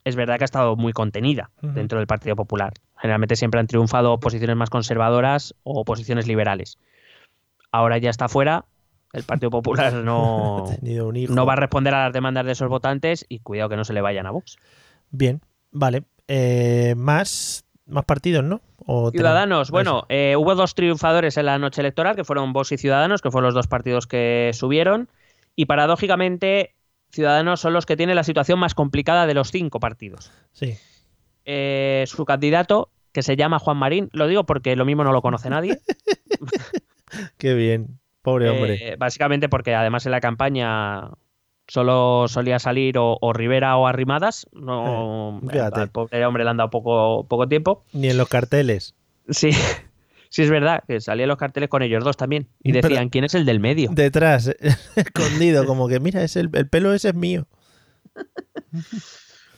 [0.05, 2.73] es verdad que ha estado muy contenida dentro del Partido Popular.
[2.97, 6.79] Generalmente siempre han triunfado posiciones más conservadoras o posiciones liberales.
[7.73, 8.65] Ahora ya está fuera,
[9.13, 13.41] el Partido Popular no, no va a responder a las demandas de esos votantes y
[13.41, 14.57] cuidado que no se le vayan a Vox.
[15.11, 15.41] Bien,
[15.73, 16.05] vale.
[16.29, 18.61] Eh, más, más partidos, ¿no?
[19.13, 23.23] Ciudadanos, bueno, eh, hubo dos triunfadores en la noche electoral, que fueron Vox y Ciudadanos,
[23.23, 25.09] que fueron los dos partidos que subieron.
[25.55, 26.75] Y paradójicamente,
[27.11, 30.33] Ciudadanos son los que tienen la situación más complicada de los cinco partidos.
[30.53, 30.77] Sí.
[31.45, 35.23] Eh, su candidato, que se llama Juan Marín, lo digo porque lo mismo no lo
[35.23, 35.81] conoce nadie.
[37.39, 38.97] Qué bien, pobre eh, hombre.
[38.97, 41.11] básicamente porque además en la campaña
[41.67, 44.47] solo solía salir o, Rivera o Arrimadas.
[44.53, 47.85] No, eh, al pobre hombre le han dado poco, poco tiempo.
[47.93, 48.95] Ni en los carteles.
[49.29, 49.51] Sí,
[50.31, 52.49] Sí, es verdad, que salían los carteles con ellos dos también.
[52.63, 53.91] Y decían, ¿quién es el del medio?
[53.93, 54.55] Detrás,
[54.97, 57.49] escondido, como que, mira, es el, pelo ese es mío.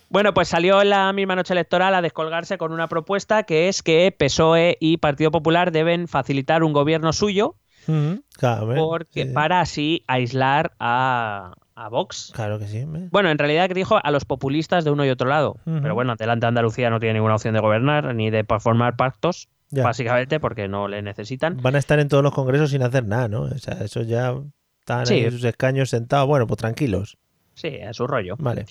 [0.09, 3.83] Bueno, pues salió en la misma noche electoral a descolgarse con una propuesta que es
[3.83, 7.57] que PSOE y Partido Popular deben facilitar un gobierno suyo
[7.87, 11.55] porque, para así aislar a,
[11.91, 12.31] Vox.
[12.35, 12.85] Claro que sí.
[13.11, 15.57] Bueno, en realidad dijo a los populistas de uno y otro lado.
[15.65, 20.39] Pero bueno, adelante Andalucía no tiene ninguna opción de gobernar ni de formar pactos básicamente
[20.41, 21.57] porque no le necesitan.
[21.63, 23.43] Van a estar en todos los congresos sin hacer nada, ¿no?
[23.43, 24.35] O sea, eso ya
[24.81, 27.19] están en sus escaños sentados, bueno, pues tranquilos.
[27.55, 28.37] Sí, a su rollo.
[28.39, 28.67] Vale.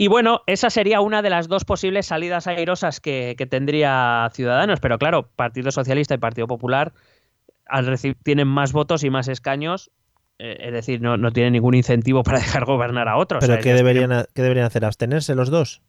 [0.00, 4.96] Y bueno, esa sería una de las dos posibles salidas airosas que, tendría Ciudadanos, pero
[4.96, 6.92] claro, Partido Socialista y Partido Popular
[7.66, 9.90] al tienen más votos y más escaños,
[10.38, 13.44] eh, es decir, no, no, tienen ningún incentivo para dejar gobernar a otros.
[13.44, 14.84] ¿Pero ¿qué, deberían, deberían hacer?
[14.84, 15.82] ¿Abstenerse los dos?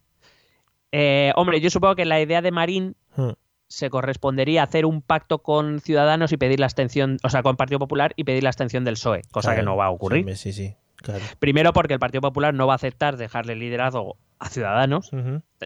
[0.91, 3.29] Eh, hombre, yo supongo que la idea de Marín hmm.
[3.69, 7.79] Se correspondería hacer un pacto con Ciudadanos y pedir la abstención, o sea, con Partido
[7.79, 10.35] Popular y pedir la abstención del PSOE, cosa que no va a ocurrir.
[10.35, 11.23] Sí, sí, claro.
[11.37, 15.11] Primero porque el Partido Popular no va a aceptar dejarle liderazgo a Ciudadanos,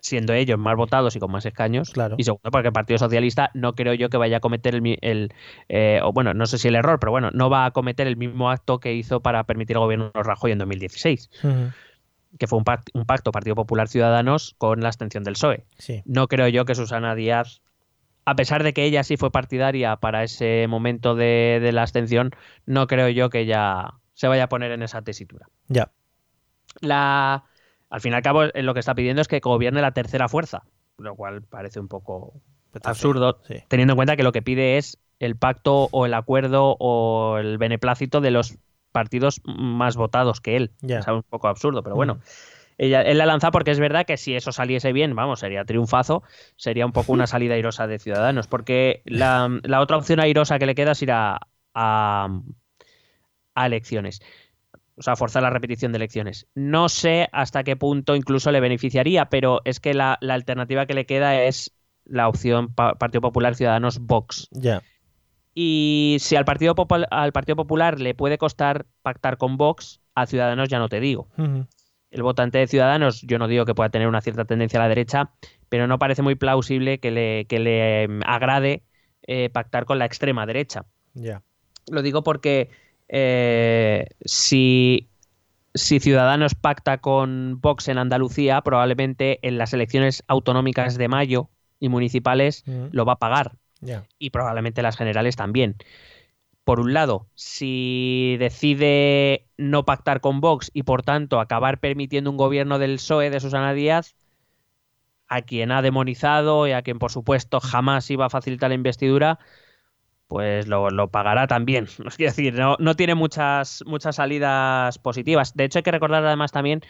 [0.01, 1.91] siendo ellos más votados y con más escaños.
[1.91, 2.15] Claro.
[2.17, 5.33] Y segundo porque el Partido Socialista no creo yo que vaya a cometer el, el
[5.69, 8.17] eh, o bueno, no sé si el error, pero bueno, no va a cometer el
[8.17, 11.29] mismo acto que hizo para permitir al gobierno Rajoy en 2016.
[12.37, 15.65] que fue un, un, pacto Partido Popular Ciudadanos con la abstención del PSOE.
[16.05, 17.61] No creo yo que Susana Díaz
[18.26, 22.32] a pesar de que ella sí fue partidaria para ese momento de, la abstención,
[22.65, 25.47] no creo yo que ella se vaya a poner en esa tesitura.
[25.67, 25.91] Ya.
[26.80, 27.45] La,
[27.89, 30.63] al fin y al cabo, lo que está pidiendo es que gobierne la tercera fuerza,
[30.97, 32.34] lo cual parece un poco
[32.84, 37.38] absurdo, teniendo en cuenta que lo que pide es el pacto o el acuerdo o
[37.38, 38.57] el beneplácito de los
[38.91, 40.71] partidos más votados que él.
[40.82, 40.99] Ya.
[40.99, 42.19] Es un poco absurdo, pero bueno.
[42.78, 46.24] Ella, él la lanza porque es verdad que si eso saliese bien, vamos, sería triunfazo,
[46.55, 49.49] sería un poco una salida airosa de Ciudadanos, porque la,
[49.80, 51.39] otra opción airosa que le queda es ir a,
[51.74, 52.30] a,
[53.55, 54.21] elecciones.
[54.95, 56.47] O sea, forzar la repetición de elecciones.
[56.53, 61.05] No sé hasta qué punto incluso le beneficiaría, pero es que la, alternativa que le
[61.05, 61.74] queda es
[62.05, 64.49] la opción Partido Popular Ciudadanos Vox.
[64.51, 64.84] Ya.
[65.55, 66.76] Y si al Partido,
[67.09, 71.28] al Partido Popular le puede costar pactar con Vox, a Ciudadanos ya no te digo
[72.14, 74.89] el votante de Ciudadanos, yo no digo que pueda tener una cierta tendencia a la
[74.89, 75.32] derecha,
[75.68, 78.84] pero no parece muy plausible que le, le em, agrade
[79.24, 80.86] eh, pactar con la extrema derecha.
[81.16, 81.41] Ya.
[81.89, 82.70] Lo digo porque
[83.09, 85.09] eh, si,
[85.74, 91.49] si Ciudadanos pacta con Vox en Andalucía, probablemente en las elecciones autonómicas de mayo
[91.80, 92.89] y municipales mm.
[92.91, 93.53] lo va a pagar.
[94.18, 95.76] Y probablemente las generales también
[96.64, 102.38] por un lado, si decide no pactar con Vox y por tanto acabar permitiendo un
[102.38, 104.16] gobierno del PSOE de Susana Díaz,
[105.28, 109.39] a quien ha demonizado y a quien por supuesto jamás iba a facilitar la investidura,
[110.28, 111.88] pues lo, pagará también.
[112.07, 115.53] Es decir, no, no tiene muchas, muchas salidas positivas.
[115.55, 116.82] De hecho, hay que recordar además también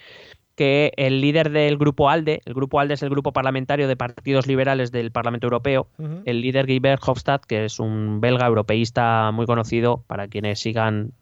[0.56, 4.47] que el líder del grupo ALDE, el grupo ALDE es el grupo parlamentario de partidos
[4.47, 5.88] liberales del Parlamento Europeo,
[6.26, 11.14] el líder Guy Verhofstadt, que es un belga europeísta muy conocido para quienes sigan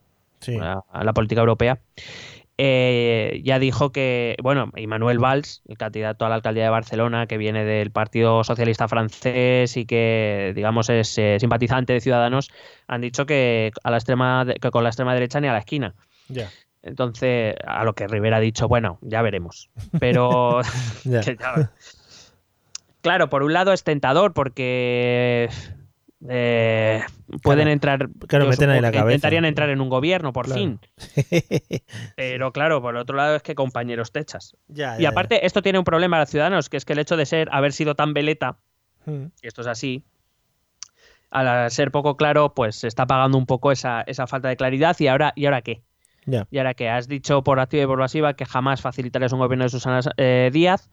[0.59, 1.79] a, la política europea,
[2.57, 7.38] eh, ya dijo que, bueno, Emmanuel Valls, el candidato a la alcaldía de Barcelona, que
[7.38, 12.51] viene del Partido Socialista francés y que, digamos, es eh, simpatizante de Ciudadanos,
[12.88, 15.95] han dicho que, a la extrema, que con la extrema derecha ni a la esquina.
[16.27, 16.49] Ya.
[16.84, 19.69] Entonces, a lo que Rivera ha dicho, bueno, ya veremos.
[19.99, 20.61] Pero.
[23.01, 25.49] claro, por un lado es tentador porque.
[26.29, 27.01] Eh,
[27.41, 28.09] pueden entrar.
[28.27, 29.15] Claro, meten ahí la cabeza.
[29.15, 30.79] Intentarían entrar en un gobierno, por fin.
[32.15, 34.55] Pero claro, por otro lado es que compañeros techas.
[34.67, 37.17] Ya, y aparte, esto tiene un problema a los ciudadanos, que es que el hecho
[37.17, 38.57] de ser, haber sido tan veleta,
[39.05, 39.25] hmm.
[39.41, 40.03] y esto es así,
[41.32, 44.95] al ser poco claro, pues se está pagando un poco esa, esa falta de claridad.
[44.99, 45.82] ¿Y ahora, ¿y ahora qué?
[46.26, 49.65] Y ahora que has dicho por activa y por pasiva que jamás facilitarás un gobierno
[49.65, 50.89] de Susana eh, Díaz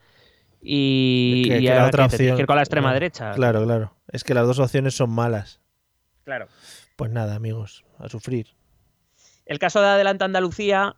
[0.60, 3.32] y, la otra opción, con la extrema derecha.
[3.32, 3.94] Claro, claro.
[4.10, 5.60] Es que las dos opciones son malas.
[6.24, 6.48] Claro.
[6.96, 8.48] Pues nada, amigos, a sufrir.
[9.46, 10.96] El caso de Adelante Andalucía,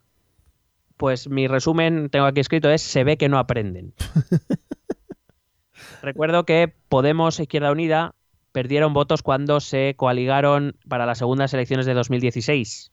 [0.97, 3.93] pues mi resumen, tengo aquí escrito, es se ve que no aprenden.
[6.01, 8.15] Recuerdo que Podemos e Izquierda Unida
[8.51, 12.91] perdieron votos cuando se coaligaron para las segundas elecciones de 2016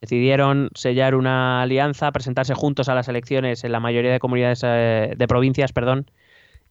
[0.00, 5.14] decidieron sellar una alianza, presentarse juntos a las elecciones en la mayoría de comunidades eh,
[5.16, 6.10] de provincias, perdón,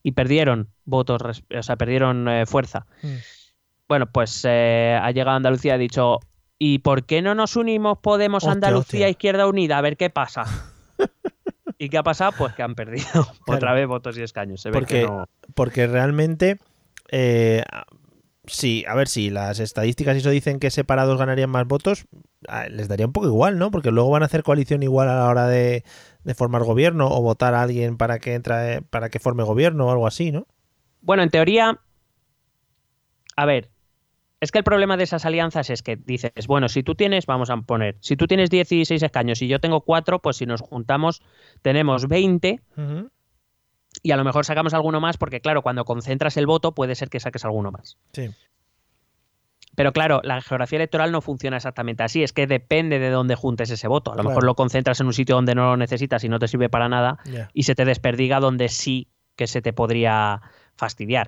[0.03, 1.21] y perdieron votos,
[1.57, 2.85] o sea, perdieron eh, fuerza.
[3.01, 3.15] Mm.
[3.87, 6.19] Bueno, pues eh, ha llegado Andalucía y ha dicho,
[6.57, 9.77] ¿y por qué no nos unimos Podemos Andalucía Izquierda Unida?
[9.77, 10.45] A ver qué pasa.
[11.77, 12.31] ¿Y qué ha pasado?
[12.37, 14.61] Pues que han perdido otra vez votos y escaños.
[14.61, 15.07] Se porque,
[15.53, 16.57] porque realmente
[18.47, 22.05] Sí, a ver, si las estadísticas y eso dicen que separados ganarían más votos,
[22.69, 23.71] les daría un poco igual, ¿no?
[23.71, 25.83] Porque luego van a hacer coalición igual a la hora de,
[26.35, 30.07] formar gobierno o votar a alguien para que entre, para que forme gobierno o algo
[30.07, 30.47] así, ¿no?
[31.01, 31.79] Bueno, en teoría,
[33.35, 33.69] a ver,
[34.39, 37.49] es que el problema de esas alianzas es que dices, bueno, si tú tienes, vamos
[37.49, 41.21] a poner, si tú tienes 16 escaños y yo tengo 4, pues si nos juntamos
[41.61, 42.61] tenemos 20
[44.05, 47.09] y a lo mejor sacamos alguno más porque, claro, cuando concentras el voto puede ser
[47.09, 47.97] que saques alguno más.
[48.13, 48.29] Sí.
[49.73, 53.71] Pero claro, la geografía electoral no funciona exactamente así, es que depende de dónde juntes
[53.71, 54.13] ese voto.
[54.13, 56.47] A lo mejor lo concentras en un sitio donde no lo necesitas y no te
[56.47, 57.17] sirve para nada
[57.51, 60.39] y se te desperdiga donde sí que se te podría
[60.75, 61.25] fastidiar.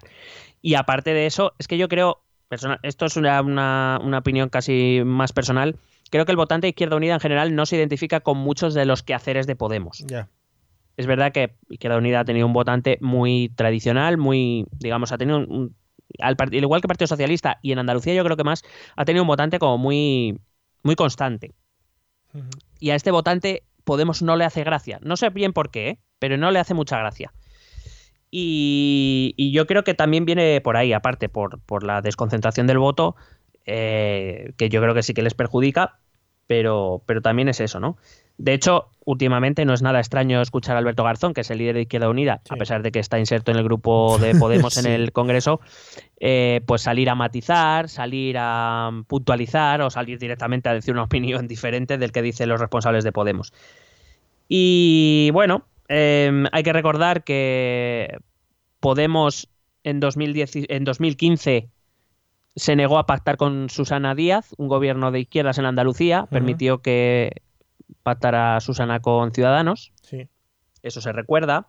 [0.61, 2.21] Y aparte de eso, es que yo creo,
[2.83, 5.77] esto es una, una, opinión casi más personal,
[6.11, 8.85] creo que el votante de Izquierda Unida en general no se identifica con muchos de
[8.85, 10.05] los quehaceres de Podemos.
[10.05, 10.29] Ya
[10.97, 15.37] es verdad que Izquierda Unida ha tenido un votante muy tradicional, muy, digamos, ha tenido
[15.37, 15.75] un,
[16.19, 18.63] al, igual que el Partido Socialista y en Andalucía yo creo que más,
[18.95, 20.39] ha tenido un votante como muy,
[20.83, 21.53] muy constante.
[22.79, 24.99] Y a este votante Podemos no le hace gracia.
[25.01, 25.99] No sé bien por qué, ¿eh?
[26.19, 27.31] pero no le hace mucha gracia.
[28.29, 33.15] Y, yo creo que también viene por ahí, aparte, por, por la desconcentración del voto,
[33.65, 35.99] eh, que yo creo que sí que les perjudica,
[36.47, 37.97] pero, pero también es eso, ¿no?
[38.37, 41.75] De hecho, últimamente no es nada extraño escuchar a Alberto Garzón, que es el líder
[41.75, 44.85] de Izquierda Unida, a pesar de que está inserto en el grupo de Podemos en
[44.91, 45.59] el Congreso,
[46.19, 51.47] eh, pues salir a matizar, salir a puntualizar o salir directamente a decir una opinión
[51.47, 53.53] diferente del que dicen los responsables de Podemos.
[54.47, 58.17] Y bueno, em, hay que recordar que
[58.79, 59.49] Podemos
[59.83, 61.69] en, 2010, en 2015
[62.55, 67.41] se negó a pactar con Susana Díaz, un gobierno de izquierdas en Andalucía, permitió que
[68.03, 69.93] pactara Susana con Ciudadanos.
[70.01, 70.27] Sí.
[70.83, 71.67] Eso se recuerda.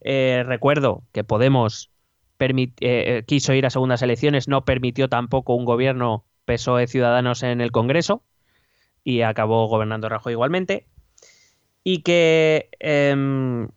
[0.00, 1.90] Eh, recuerdo que Podemos
[2.38, 7.60] eh, eh, quiso ir a segundas elecciones, no permitió tampoco un gobierno PSOE Ciudadanos en
[7.60, 8.22] el Congreso
[9.02, 10.86] y acabó gobernando Rajoy igualmente.
[11.84, 13.68] Y que em,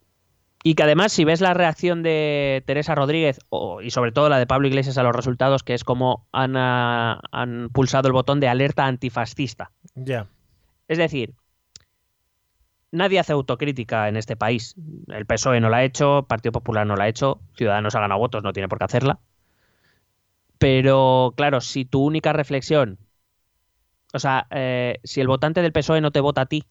[0.63, 3.39] y que además, si ves la reacción de Teresa Rodríguez
[3.81, 7.21] y sobre todo la de Pablo Iglesias a los resultados, que es como han, ah,
[7.71, 9.71] pulsado el botón de alerta antifascista.
[9.95, 10.27] Ya.
[10.89, 11.35] Es decir,
[12.91, 14.75] nadie hace autocrítica en este país.
[15.07, 18.19] El PSOE no la ha hecho, Partido Popular no la ha hecho, Ciudadanos ha ganado
[18.19, 19.19] votos, no tiene por qué hacerla.
[20.57, 22.97] Pero claro, si tu única reflexión,
[24.13, 26.65] o sea, eh, si el votante del PSOE no te vota a ti,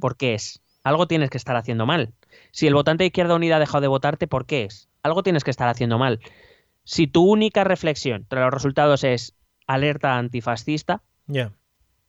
[0.00, 0.62] ¿por qué es?
[0.84, 2.12] Algo tienes que estar haciendo mal.
[2.50, 4.88] Si el votante de Izquierda Unida ha dejado de votarte, ¿por qué es?
[5.02, 6.20] Algo tienes que estar haciendo mal.
[6.84, 9.34] Si tu única reflexión tras los resultados es
[9.66, 11.02] alerta antifascista,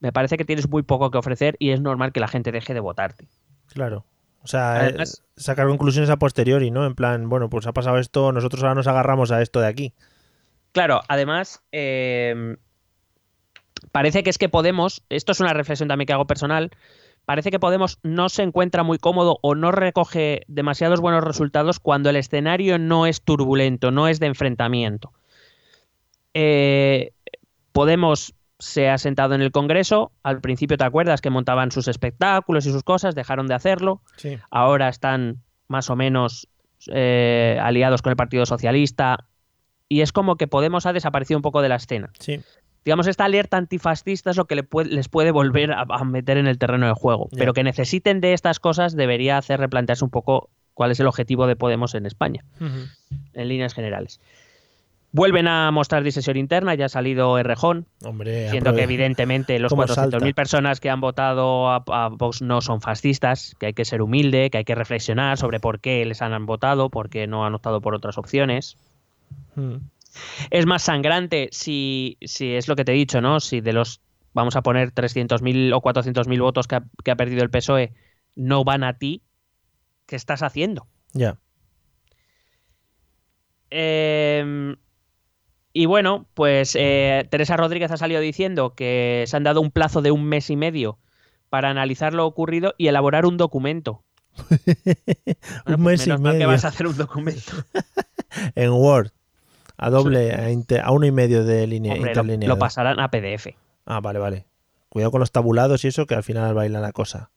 [0.04, 2.74] me parece que tienes muy poco que ofrecer y es normal que la gente deje
[2.74, 3.26] de votarte.
[3.72, 4.04] Claro.
[4.42, 4.96] O sea, eh,
[5.34, 6.84] sacar conclusiones a posteriori, ¿no?
[6.84, 9.94] En plan, bueno, pues ha pasado esto, nosotros ahora nos agarramos a esto de aquí.
[10.72, 12.58] Claro, además, eh,
[13.92, 16.70] parece que es que Podemos, esto es una reflexión también que hago personal,
[17.24, 22.10] parece que Podemos no se encuentra muy cómodo o no recoge demasiados buenos resultados cuando
[22.10, 25.14] el escenario no es turbulento, no es de enfrentamiento.
[26.34, 27.12] Eh,
[27.72, 28.34] Podemos
[28.64, 32.72] se ha sentado en el Congreso, al principio te acuerdas que montaban sus espectáculos y
[32.72, 34.00] sus cosas, dejaron de hacerlo,
[34.50, 36.48] ahora están más o menos
[36.88, 39.26] eh, aliados con el Partido Socialista
[39.88, 42.10] y es como que Podemos ha desaparecido un poco de la escena.
[42.18, 42.40] Sí
[42.84, 46.86] digamos, esta alerta antifascista es lo que les puede volver a, meter en el terreno
[46.86, 47.28] de juego.
[47.36, 51.46] Pero que necesiten de estas cosas debería hacer replantearse un poco cuál es el objetivo
[51.46, 54.20] de Podemos en España, en líneas generales.
[55.14, 60.80] Vuelven a mostrar disesión interna, ya ha salido Errejón, Hombre, que evidentemente los 400.000 personas
[60.80, 64.64] que han votado a, Vox no son fascistas, que hay que ser humilde, que hay
[64.64, 68.18] que reflexionar sobre por qué les han votado, por qué no han optado por otras
[68.18, 68.76] opciones.
[69.54, 69.76] Mm
[70.50, 73.40] es más sangrante si, si es lo que te he dicho, ¿no?
[73.40, 74.00] Si de los,
[74.32, 77.92] vamos a poner 300.000 o 400.000 votos que ha, perdido el PSOE
[78.36, 79.22] no van a ti,
[80.06, 80.86] ¿qué estás haciendo?
[81.12, 81.38] Ya.
[83.70, 84.76] Em,
[85.76, 90.02] y bueno, pues eh, Teresa Rodríguez ha salido diciendo que se han dado un plazo
[90.02, 90.98] de un mes y medio
[91.50, 94.04] para analizar lo ocurrido y elaborar un documento.
[95.66, 96.38] un mes y medio.
[96.38, 97.52] que vas a hacer un documento.
[98.54, 99.10] en Word.
[99.76, 100.32] A doble,
[100.80, 103.48] a, uno y medio de línea Lo, pasarán a PDF.
[103.84, 104.46] Ah, vale, vale.
[104.88, 107.30] Cuidado con los tabulados y eso, que al final baila la cosa.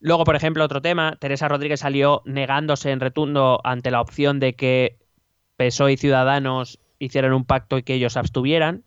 [0.00, 4.54] Luego, por ejemplo, otro tema, Teresa Rodríguez salió negándose en retundo ante la opción de
[4.54, 4.98] que
[5.56, 8.84] PSOE y Ciudadanos hicieran un pacto y que ellos abstuvieran,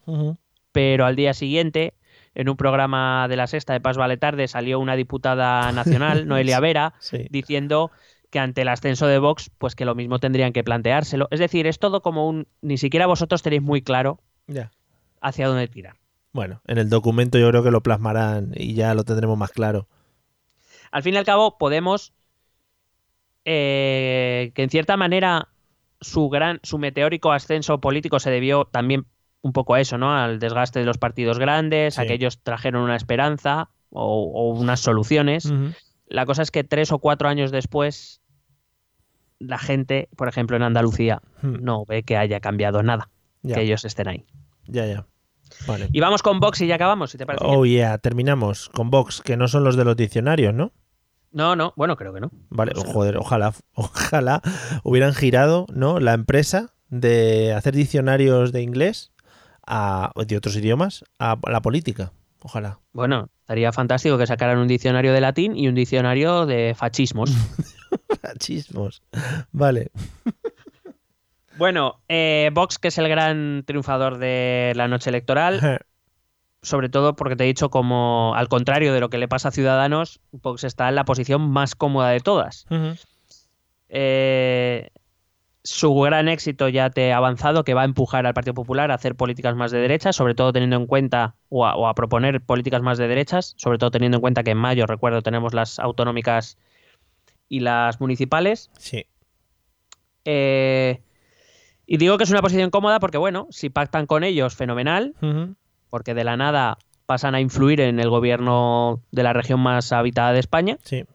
[0.72, 1.94] pero al día siguiente,
[2.36, 6.60] en un programa de la sexta de Paz Vale Tarde, salió una diputada nacional, Noelia
[6.60, 6.94] Vera,
[7.30, 7.92] diciendo
[8.30, 11.28] que ante el ascenso de Vox, pues que lo mismo tendrían que planteárselo.
[11.32, 12.48] Es decir, es todo como un...
[12.62, 14.20] Ni siquiera vosotros tenéis muy claro
[15.22, 15.96] hacia dónde tirar.
[16.32, 19.88] Bueno, en el documento yo creo que lo plasmarán y ya lo tendremos más claro.
[20.92, 22.14] Al fin y al cabo, Podemos,
[23.46, 25.50] eh, que en cierta manera
[26.02, 29.06] su gran, su meteórico ascenso político se debió también
[29.42, 30.14] un poco a eso, ¿no?
[30.14, 35.52] Al desgaste de los partidos grandes, aquellos trajeron una esperanza o, unas soluciones.
[36.08, 38.22] La cosa es que tres o cuatro años después,
[39.38, 41.58] la gente, por ejemplo en Andalucía, hmm.
[41.62, 43.10] no ve que haya cambiado nada,
[43.46, 44.26] que ellos estén ahí.
[44.68, 45.06] Ya, ya.
[45.68, 45.90] Vale.
[45.92, 47.46] Y vamos con Vox y ya acabamos, si te parece.
[47.48, 50.72] Oh, yeah, terminamos con Vox, que no son los de los diccionarios, ¿no?
[51.32, 52.32] No, no, bueno, creo que no.
[52.50, 54.42] Vale, joder, ojalá, ojalá
[54.84, 56.00] hubieran girado, ¿no?
[56.00, 59.12] La empresa de hacer diccionarios de inglés
[59.66, 62.12] a, de otros idiomas a la política.
[62.42, 62.80] Ojalá.
[62.94, 67.32] Bueno, estaría fantástico que sacaran un diccionario de latín y un diccionario de fascismos.
[68.22, 69.04] fascismos.
[69.52, 69.92] Vale.
[71.58, 75.82] Bueno, eh, Vox, que es el gran triunfador de la noche electoral,
[76.62, 79.52] sobre todo porque te he dicho como, al contrario de lo que le pasa a
[79.52, 82.66] Ciudadanos, Vox está en la posición más cómoda de todas.
[83.90, 84.90] Eh,
[85.64, 88.96] su gran éxito ya te ha avanzado, que va a empujar al Partido Popular a
[88.96, 92.98] hacer políticas más de derechas, sobre todo teniendo en cuenta, o a, proponer políticas más
[92.98, 96.58] de derechas, sobre todo teniendo en cuenta que en mayo, recuerdo, tenemos las autonómicas
[97.48, 98.70] y las municipales.
[98.78, 99.06] Sí.
[100.26, 101.02] Eh,
[101.86, 105.16] y digo que es una posición cómoda porque, bueno, si pactan con ellos, fenomenal,
[105.90, 110.32] porque de la nada pasan a influir en el gobierno de la región más habitada
[110.32, 110.78] de España.
[110.84, 111.06] Sí.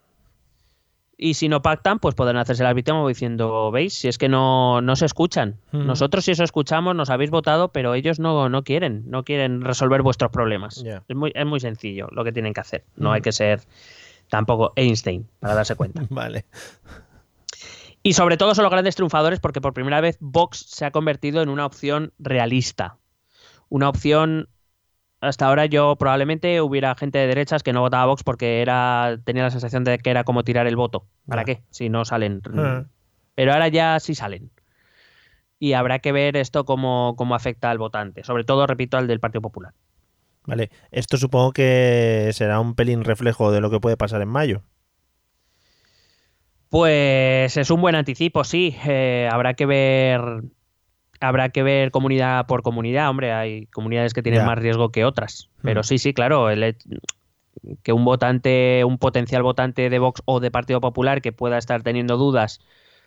[1.16, 4.80] Y si no pactan, pues pueden hacerse la víctima diciendo, veis, si es que no,
[4.80, 5.60] no se escuchan.
[5.70, 10.02] Nosotros si eso escuchamos, nos habéis votado, pero ellos no, no quieren, no quieren resolver
[10.02, 10.84] vuestros problemas.
[11.08, 12.84] Es, muy, es muy sencillo lo que tienen que hacer.
[12.96, 13.60] No hay que ser
[14.28, 16.04] tampoco Einstein para darse cuenta.
[16.10, 16.44] vale.
[18.02, 21.40] Y sobre todo son los grandes triunfadores porque por primera vez Vox se ha convertido
[21.42, 22.98] en una opción realista.
[23.68, 24.48] Una opción
[25.24, 29.18] hasta ahora yo probablemente hubiera gente de derechas que no votaba a Vox porque era
[29.24, 31.06] tenía la sensación de que era como tirar el voto.
[31.26, 31.62] ¿Para qué?
[31.70, 32.40] Si no salen.
[33.34, 34.50] Pero ahora ya sí salen.
[35.58, 38.22] Y habrá que ver esto cómo, cómo afecta al votante.
[38.24, 39.72] Sobre todo, repito, al del Partido Popular.
[40.46, 44.62] Vale, esto supongo que será un pelín reflejo de lo que puede pasar en mayo.
[46.68, 48.76] Pues es un buen anticipo, sí.
[48.84, 50.20] Eh, habrá que ver.
[51.28, 53.10] Habrá que ver comunidad por comunidad.
[53.10, 55.50] Hombre, hay comunidades que tienen más riesgo que otras.
[55.62, 55.84] Pero mm.
[55.84, 56.48] sí, sí, claro.
[57.82, 61.82] que un votante, un potencial votante de Vox o de Partido Popular que pueda estar
[61.82, 62.60] teniendo dudas,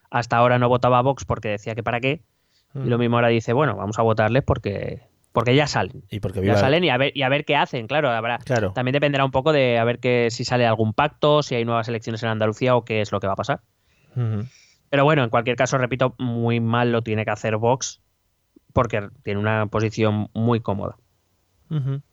[0.10, 2.22] hasta ahora no votaba a Vox porque decía que para qué.
[2.76, 3.00] Y lo mm.
[3.00, 5.02] mismo ahora dice, bueno, vamos a votarles porque
[5.38, 6.04] porque ya salen.
[6.10, 8.40] Y porque Ya salen y a ver, y a ver qué hacen, claro, habrá.
[8.40, 11.88] También dependerá un poco de a ver que, si sale algún pacto, si hay nuevas
[11.88, 13.62] elecciones en Andalucía o qué es lo que va a pasar.
[14.90, 18.02] Pero bueno, en cualquier caso, repito, muy mal lo tiene que hacer Vox
[18.78, 20.98] porque tiene una posición muy cómoda.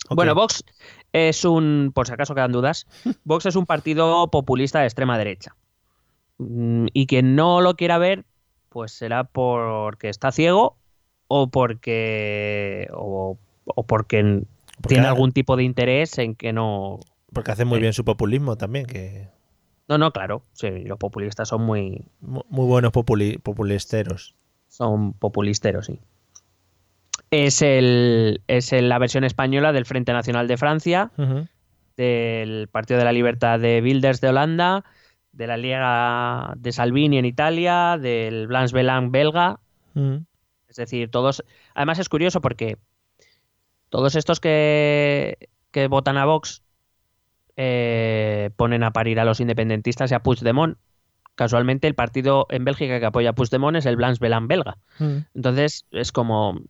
[0.09, 0.65] Bueno, Vox
[1.12, 2.87] es un, por si acaso quedan dudas,
[3.25, 5.55] Vox es un partido populista de extrema derecha.
[6.39, 8.25] Mm, y quien no lo quiera ver,
[8.71, 10.79] pues será porque está ciego
[11.29, 13.37] o porque o,
[13.87, 14.45] porque,
[14.89, 16.99] tiene algún tipo de interés en que no
[17.35, 19.29] porque hace muy bien su populismo también que
[19.87, 24.35] no no claro sí, los populistas son muy muy buenos populisteros.
[24.69, 26.01] son populisteros sí
[27.35, 31.11] es el es la versión española del Frente Nacional de Francia
[31.97, 34.85] del Partido de la Libertad de Wilders de Holanda
[35.32, 39.61] de la Liga de Salvini en Italia del Blanche Belang belga
[40.74, 41.45] es decir, todos.
[41.74, 42.78] Además es curioso porque
[43.91, 46.62] todos estos que, que votan a Vox
[47.57, 50.76] eh, ponen a parir a los independentistas y a Puigdemont.
[51.37, 54.78] Casualmente el partido en Bélgica que apoya a Puigdemont es el Blanche Belan belga.
[54.99, 56.61] Entonces es como,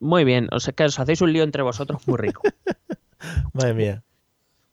[0.00, 2.42] muy bien, o sea que os hacéis un lío entre vosotros muy rico.
[3.52, 4.02] Madre mía.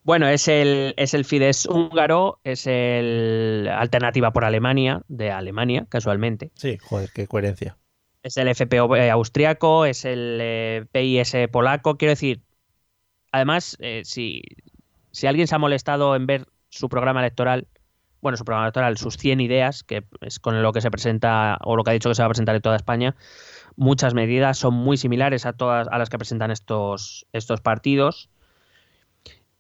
[0.03, 6.51] Bueno, es el, es el Fidesz húngaro, es el Alternativa por Alemania, de Alemania, casualmente.
[6.55, 7.78] Sí, joder, qué coherencia
[8.24, 11.97] es el FPO eh, austriaco, es el eh, PIS polaco.
[11.97, 12.41] Quiero decir,
[13.32, 14.41] además, eh, si,
[15.11, 17.67] si alguien se ha molestado en ver su programa electoral,
[18.21, 21.76] bueno, su programa electoral, sus 100 ideas, que es con lo que se presenta o
[21.76, 23.15] lo que ha dicho que se va a presentar en toda España,
[23.76, 28.30] muchas medidas son muy similares a todas a las que presentan estos, estos partidos.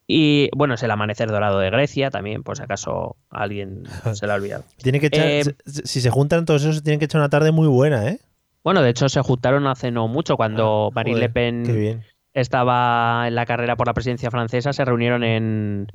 [0.05, 3.83] Y bueno, es el amanecer dorado de Grecia también, por si acaso alguien
[4.13, 4.63] se lo ha olvidado.
[4.77, 8.09] Tiene que echar, si se juntan todos esos, tienen que echar una tarde muy buena,
[8.09, 8.19] ¿eh?
[8.63, 12.03] Bueno, de hecho se juntaron hace no mucho cuando ah, Marine Le Pen
[12.33, 15.87] estaba en la carrera por la presidencia francesa, se reunieron en,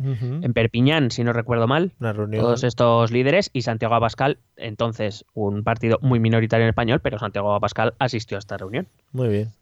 [0.55, 6.21] Perpiñán, si no recuerdo mal, todos estos líderes y Santiago Abascal, entonces un partido muy
[6.21, 8.89] minoritario en español, pero Santiago Abascal asistió a esta reunión.
[9.13, 9.53] Muy bien.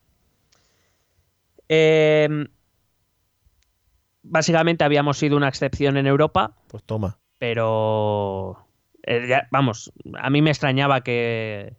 [1.68, 2.48] Em,
[4.22, 6.54] básicamente habíamos sido una excepción en Europa.
[6.68, 7.18] Pues toma.
[7.38, 8.66] Pero,
[9.02, 11.76] eh, vamos, a mí me extrañaba que,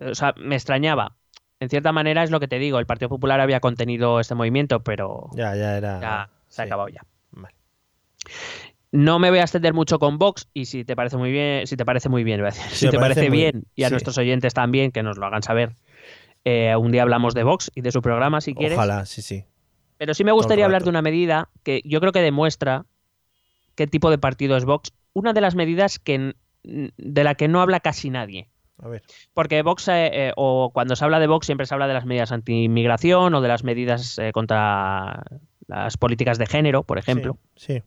[0.00, 1.16] o sea, me extrañaba.
[1.62, 4.82] En cierta manera es lo que te digo, el Partido Popular había contenido este movimiento,
[4.82, 6.00] pero ya, ya era.
[6.00, 7.06] Ya se ha acabado ya.
[8.90, 11.76] No me voy a extender mucho con Vox y si te parece muy bien, si
[11.76, 12.40] te parece muy bien,
[12.72, 15.76] si te parece, bien y a nuestros oyentes también que nos lo hagan saber.
[16.44, 18.76] Eh, un día hablamos de Vox y de su programa si quieres.
[18.76, 19.44] Ojalá, sí, sí.
[19.98, 22.86] Pero sí me gustaría hablar de una medida que yo creo que demuestra
[23.76, 24.92] qué tipo de partido es Vox.
[25.12, 26.34] Una de las medidas que,
[26.64, 28.48] de la que no habla casi nadie.
[29.34, 32.04] Porque Vox, eh, eh, o cuando se habla de Vox, siempre se habla de las
[32.04, 35.22] medidas anti-inmigración o de las medidas eh, contra
[35.66, 37.38] las políticas de género, por ejemplo.
[37.56, 37.82] Sí,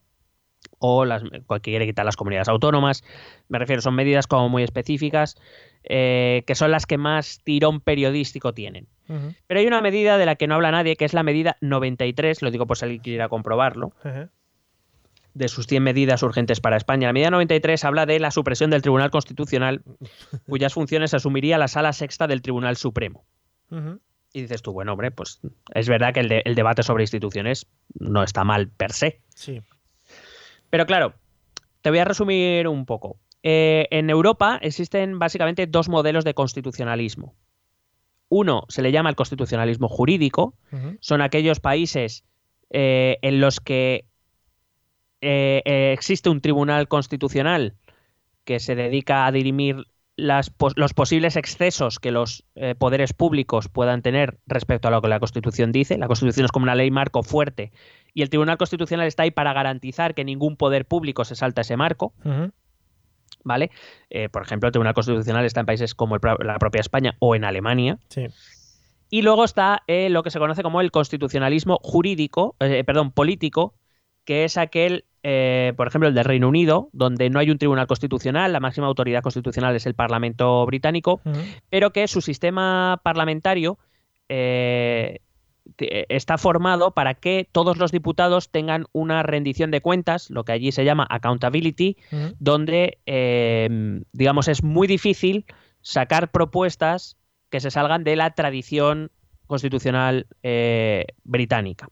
[0.79, 3.03] o las, que quiere quitar las comunidades autónomas.
[3.47, 5.37] Me refiero, son medidas como muy específicas
[5.83, 8.87] eh, que son las que más tirón periodístico tienen.
[9.45, 12.41] Pero hay una medida de la que no habla nadie, que es la medida 93,
[12.41, 13.93] lo digo por si alguien quiera comprobarlo,
[15.35, 17.09] de sus 100 medidas urgentes para España.
[17.09, 19.83] La medida 93 habla de la supresión del Tribunal Constitucional,
[20.47, 23.25] cuyas funciones asumiría la Sala Sexta del Tribunal Supremo.
[24.33, 25.41] Y dices tú, bueno, hombre, pues
[25.73, 27.67] es verdad que el, debate sobre instituciones
[27.99, 29.21] no está mal per se.
[29.35, 29.61] Sí.
[30.69, 31.13] Pero claro,
[31.81, 33.17] te voy a resumir un poco.
[33.43, 37.35] Eh, en Europa existen básicamente dos modelos de constitucionalismo.
[38.29, 40.55] Uno se le llama el constitucionalismo jurídico,
[41.01, 42.23] son aquellos países
[42.69, 44.05] eh, en los que
[45.25, 47.75] eh, existe un tribunal constitucional
[48.43, 54.37] que se dedica a dirimir los posibles excesos que los eh, poderes públicos puedan tener
[54.47, 55.97] respecto a lo que la Constitución dice.
[55.97, 57.73] La Constitución es como una ley marco fuerte
[58.13, 61.75] y el Tribunal Constitucional está ahí para garantizar que ningún poder público se salta ese
[61.75, 62.13] marco.
[63.43, 63.71] ¿Vale?
[64.09, 67.43] Eh, por ejemplo, el Tribunal Constitucional está en países como la propia España o en
[67.43, 67.99] Alemania.
[69.09, 73.75] Y luego está eh, lo que se conoce como el constitucionalismo jurídico, perdón, político,
[74.23, 77.87] que es aquel eh, por ejemplo, el del Reino Unido, donde no hay un tribunal
[77.87, 81.19] constitucional, la máxima autoridad constitucional es el Parlamento británico,
[81.71, 83.79] pero que su sistema parlamentario
[84.29, 85.21] eh,
[85.79, 90.71] está formado para que todos los diputados tengan una rendición de cuentas, lo que allí
[90.71, 91.97] se llama accountability,
[92.37, 95.45] donde, eh, digamos, es muy difícil
[95.81, 97.17] sacar propuestas
[97.49, 99.09] que se salgan de la tradición
[99.47, 100.27] constitucional
[101.23, 101.89] británica.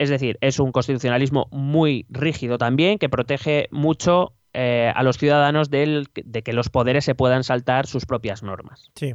[0.00, 5.68] Es decir, es un constitucionalismo muy rígido también, que protege mucho eh, a los ciudadanos
[5.68, 6.06] de
[6.42, 8.90] que los poderes se puedan saltar sus propias normas.
[8.94, 9.14] Sí.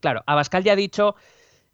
[0.00, 1.16] Claro, Abascal ya ha dicho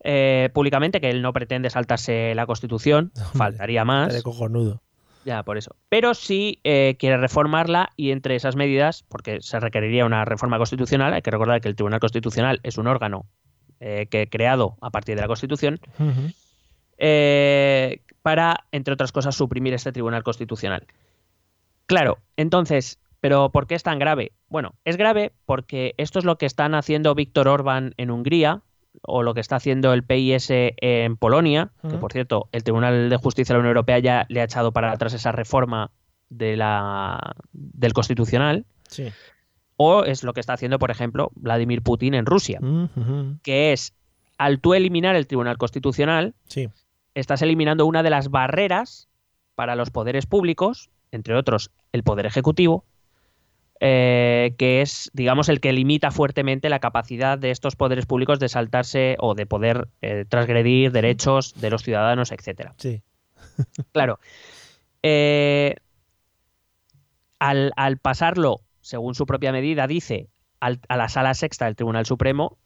[0.05, 4.15] eh, públicamente que él no pretende saltarse la Constitución, faltaría más.
[4.15, 4.83] De cojonudo.
[5.25, 5.75] Ya, por eso.
[5.89, 11.13] Pero sí eh, quiere reformarla y entre esas medidas, porque se requeriría una reforma constitucional,
[11.13, 13.27] hay que recordar que el Tribunal Constitucional es un órgano
[13.81, 15.81] que creado a partir de la Constitución,
[18.23, 20.87] para, entre otras cosas, suprimir este Tribunal Constitucional.
[21.87, 24.33] Claro, entonces, ¿pero por qué es tan grave?
[24.49, 28.63] Bueno, es grave porque esto es lo que están haciendo Víctor Orbán en Hungría
[29.03, 33.17] o lo que está haciendo el PIS en Polonia, que por cierto, el Tribunal de
[33.17, 35.91] Justicia de la Unión Europea ya le ha echado para atrás esa reforma
[36.29, 38.67] de la, del Constitucional.
[38.89, 39.09] Sí.
[39.77, 42.61] O es lo que está haciendo, por ejemplo, Vladimir Putin en Rusia,
[43.43, 43.95] que es,
[44.37, 46.69] al tú eliminar el Tribunal Constitucional, sí
[47.15, 49.09] estás eliminando una de las barreras
[49.55, 52.85] para los poderes públicos, entre otros el poder ejecutivo,
[53.81, 58.49] eh, que es, digamos, el que limita fuertemente la capacidad de estos poderes públicos de
[58.49, 62.75] saltarse o de poder eh, transgredir derechos de los ciudadanos, etcétera.
[62.79, 63.03] Sí.
[63.93, 64.21] claro.
[65.03, 65.75] Eh,
[67.41, 70.29] al, pasarlo, según su propia medida, dice
[70.61, 72.57] a la sala sexta del Tribunal Supremo,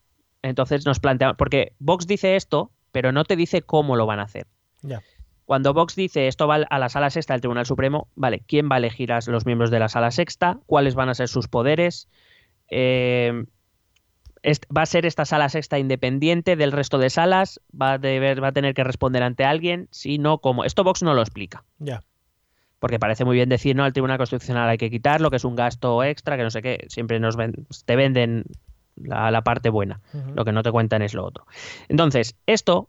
[0.43, 4.25] entonces nos planteamos, porque Vox dice esto pero no te dice cómo lo van a
[4.25, 4.47] hacer.
[5.45, 8.77] Cuando Vox dice esto va a la sala sexta del Tribunal Supremo, vale, ¿quién va
[8.77, 10.59] a elegir a los miembros de la sala sexta?
[10.67, 12.09] ¿Cuáles van a ser sus poderes?
[12.69, 13.45] Eh,
[14.77, 17.61] ¿Va a ser esta sala sexta independiente del resto de salas?
[17.71, 19.89] ¿Va a, deber, va a tener que responder ante alguien?
[19.91, 20.65] Si no, ¿cómo?
[20.65, 21.65] Esto Vox no lo explica.
[21.79, 22.03] Ya.
[22.79, 25.57] Porque parece muy bien decir, no, al Tribunal Constitucional hay que quitarlo, que es un
[25.57, 26.87] gasto extra, que no sé qué.
[26.89, 27.37] Siempre nos
[27.85, 28.45] te venden
[28.97, 30.01] la, parte buena.
[30.35, 31.47] Lo que no te cuentan es lo otro.
[31.89, 32.89] Entonces, esto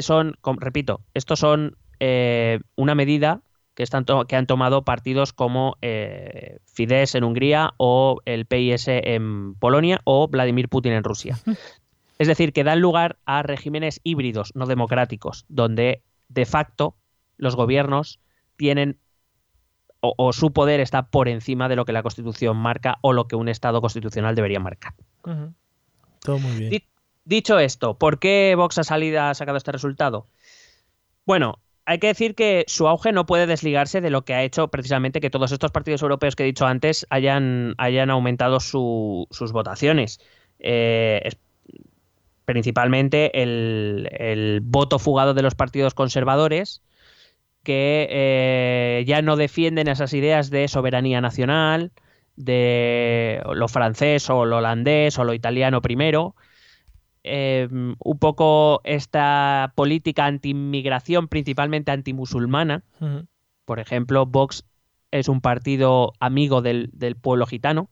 [0.00, 3.42] son, repito, estos son eh, una medida
[3.74, 9.54] que, están que han tomado partidos como eh, Fidesz en Hungría o el PIS en
[9.54, 11.38] Polonia o Vladimir Putin en Rusia.
[12.18, 16.96] es decir, que dan lugar a regímenes híbridos, no democráticos, donde de facto
[17.36, 18.20] los gobiernos
[18.56, 18.98] tienen
[20.16, 23.36] o, su poder está por encima de lo que la Constitución marca o lo que
[23.36, 24.94] un Estado constitucional debería marcar.
[26.20, 26.82] Todo muy bien.
[27.24, 30.26] Dicho esto, ¿por qué Vox ha, salido, ha sacado este resultado?
[31.24, 34.68] Bueno, hay que decir que su auge no puede desligarse de lo que ha hecho
[34.68, 40.20] precisamente que todos estos partidos europeos que he dicho antes hayan, hayan aumentado sus votaciones.
[40.58, 41.30] Eh,
[42.44, 46.82] principalmente el, voto fugado de los partidos conservadores
[47.64, 51.90] que eh, ya no defienden esas ideas de soberanía nacional,
[52.36, 56.34] de lo francés o lo holandés o lo italiano primero.
[57.26, 62.84] Em, un poco esta política anti-inmigración, principalmente antimusulmana.
[63.64, 64.66] Por ejemplo, Vox
[65.10, 66.90] es un partido amigo del,
[67.20, 67.88] pueblo gitano.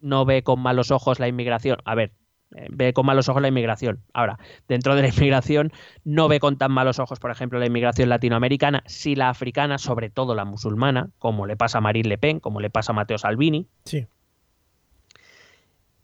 [0.00, 1.78] No ve con malos ojos la inmigración.
[1.84, 2.25] A ver, eh,
[2.70, 4.00] ve con malos ojos la inmigración.
[4.12, 4.38] Ahora,
[4.68, 5.72] dentro de la inmigración
[6.04, 10.10] no ve con tan malos ojos, por ejemplo, la inmigración latinoamericana, si la africana, sobre
[10.10, 13.18] todo la musulmana, como le pasa a Marine Le Pen, como le pasa a Matteo
[13.18, 13.66] Salvini.
[13.84, 14.06] Sí.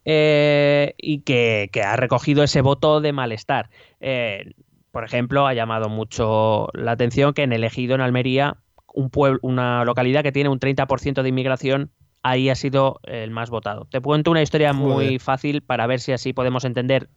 [0.05, 3.69] Eh, y que, que, ha recogido ese voto de malestar.
[4.01, 4.51] Eh,
[4.91, 8.57] por ejemplo, ha llamado mucho la atención que en el Ejido, en Almería,
[8.93, 11.91] un pueblo, una localidad que tiene un 30% de inmigración,
[12.23, 13.85] ahí ha sido el más votado.
[13.91, 15.19] Te cuento una historia muy Joder.
[15.19, 17.09] fácil para ver si así podemos entender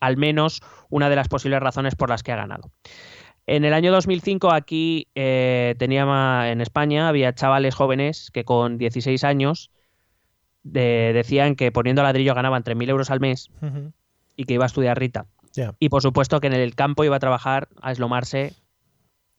[0.00, 0.60] al menos
[0.90, 2.70] una de las posibles razones por las que ha ganado.
[3.46, 9.22] En el año 2005 aquí eh, tenía en España había chavales jóvenes que con 16
[9.24, 9.70] años
[10.64, 13.50] de- decían que poniendo ladrillo ganaban 3.000 euros al mes
[14.36, 15.26] y que iba a estudiar Rita.
[15.78, 18.52] Y por supuesto que en el campo iba a trabajar a eslomarse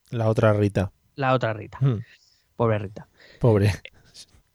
[0.09, 0.91] La otra Rita.
[1.15, 1.99] la otra Rita, Hmm.
[2.55, 3.07] pobre Rita.
[3.39, 3.71] Pobre.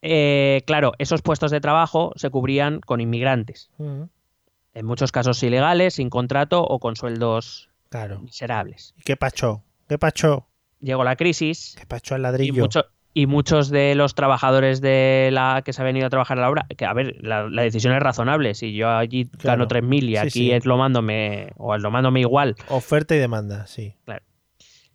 [0.03, 6.11] Eh, claro, esos puestos de trabajo se cubrían con inmigrantes, en muchos casos ilegales, sin
[6.11, 8.21] contrato o con sueldos Claro.
[8.21, 8.95] miserables.
[8.99, 9.63] ¿Y qué pacho?
[9.89, 10.49] ¿Qué pacho?
[10.81, 12.63] Llegó la crisis ¿Qué pacho al y, ladrillo?
[12.63, 16.41] mucho- y muchos de los trabajadores de la que se han venido a trabajar a
[16.41, 18.55] la obra, que a ver, la, la decisión es razonable.
[18.55, 19.59] Si yo allí Claro.
[19.59, 20.51] gano 3.000 y Sí, aquí sí.
[20.51, 23.95] eslomándome o eslomándome igual, Oferta y demanda, sí.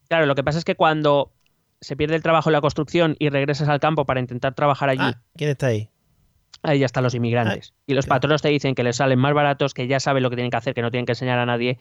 [0.10, 1.32] Claro, lo que pasa es que cuando
[1.82, 5.02] se pierde el trabajo en la construcción y regresas al campo para intentar trabajar allí,
[5.04, 5.90] Ah, ¿Quién está ahí?
[6.64, 7.74] ahí ya están los inmigrantes.
[7.86, 8.18] y los claro.
[8.18, 10.58] patronos te dicen que les salen más baratos, que ya saben lo que tienen que
[10.58, 11.80] hacer, que no tienen que enseñar a nadie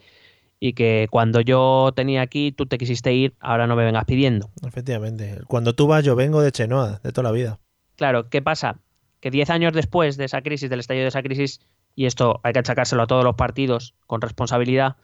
[0.61, 4.51] y que cuando yo tenía aquí, tú te quisiste ir, ahora no me vengas pidiendo.
[4.67, 5.41] Efectivamente.
[5.49, 7.59] Cuando tú vas, yo vengo de Chenoa, de toda la vida.
[7.97, 8.79] Claro, ¿qué pasa?
[9.21, 11.61] Que 10 años después de esa crisis, del estallido de esa crisis,
[11.95, 14.97] y esto hay que achacárselo a todos los partidos con responsabilidad,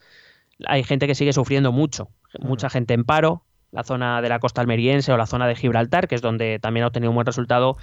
[0.66, 2.08] hay gente que sigue sufriendo mucho.
[2.40, 6.06] Mucha gente en paro, la zona de la costa almeriense o la zona de Gibraltar,
[6.06, 7.76] que es donde también ha obtenido un buen resultado.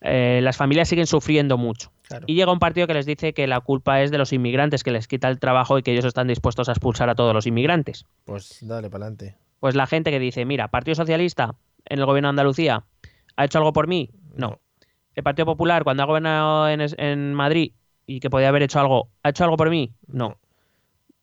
[0.00, 1.90] eh, las familias siguen sufriendo mucho.
[2.08, 2.24] Claro.
[2.26, 4.90] Y llega un partido que les dice que la culpa es de los inmigrantes, que
[4.90, 8.04] les quita el trabajo y que ellos están dispuestos a expulsar a todos los inmigrantes.
[8.24, 9.36] Pues dale para adelante.
[9.60, 11.54] Pues la gente que dice, mira, Partido Socialista
[11.86, 12.84] en el gobierno de Andalucía,
[13.36, 14.10] ¿ha hecho algo por mí?
[14.36, 14.58] No.
[15.14, 17.72] El Partido Popular, cuando ha gobernado en, en Madrid
[18.06, 19.92] y que podía haber hecho algo, ¿ha hecho algo por mí?
[20.06, 20.36] No.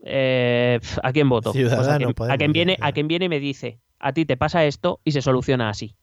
[0.04, 1.52] Eh, ¿A quién voto?
[1.52, 4.14] Pues a, Ciudadano quien, a Podemos, quien viene, a quien viene y me dice, a
[4.14, 5.96] ti te pasa esto y se soluciona así.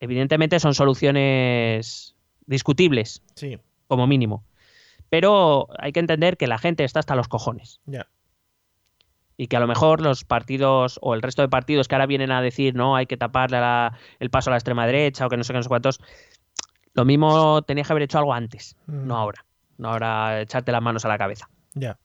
[0.00, 2.14] Evidentemente son soluciones
[2.46, 4.44] discutibles, Sí, como mínimo.
[5.10, 7.80] Pero hay que entender que la gente está hasta los cojones.
[9.36, 12.30] y que a lo mejor los partidos o el resto de partidos que ahora vienen
[12.30, 15.38] a decir no hay que taparle la- el paso a la extrema derecha o que
[15.38, 15.98] no sé qué no sé cuántos
[16.92, 19.06] lo mismo tenías que haber hecho algo antes Mm.
[19.06, 19.46] no ahora
[19.78, 21.98] no ahora echarte las manos a la cabeza Ya.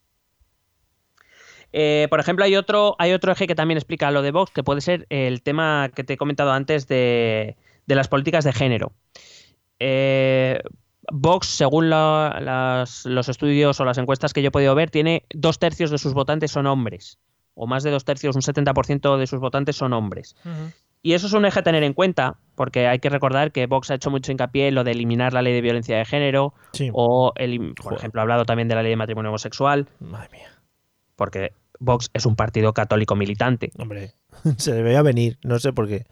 [1.78, 4.64] Eh, por ejemplo hay otro hay otro eje que también explica lo de Vox que
[4.64, 8.94] puede ser el tema que te he comentado antes de, de las políticas de género
[9.80, 10.60] Eh,
[11.12, 15.24] Vox, según la- las- los estudios o las encuestas que yo he podido ver, tiene
[15.34, 17.20] dos tercios de sus votantes son hombres,
[17.54, 20.36] o más de dos tercios, un 70% de sus votantes son hombres.
[21.04, 23.92] Y eso es un eje a tener en cuenta, porque hay que recordar que Vox
[23.92, 26.90] ha hecho mucho hincapié en lo de eliminar la ley de violencia de género, Sí.
[26.92, 28.00] o, elim- por Joder.
[28.00, 30.50] ejemplo, ha hablado también de la ley de matrimonio homosexual, Madre mía.
[31.16, 33.72] porque Vox es un partido católico militante.
[33.78, 34.14] Hombre,
[34.58, 36.06] se le veía venir, no sé por qué.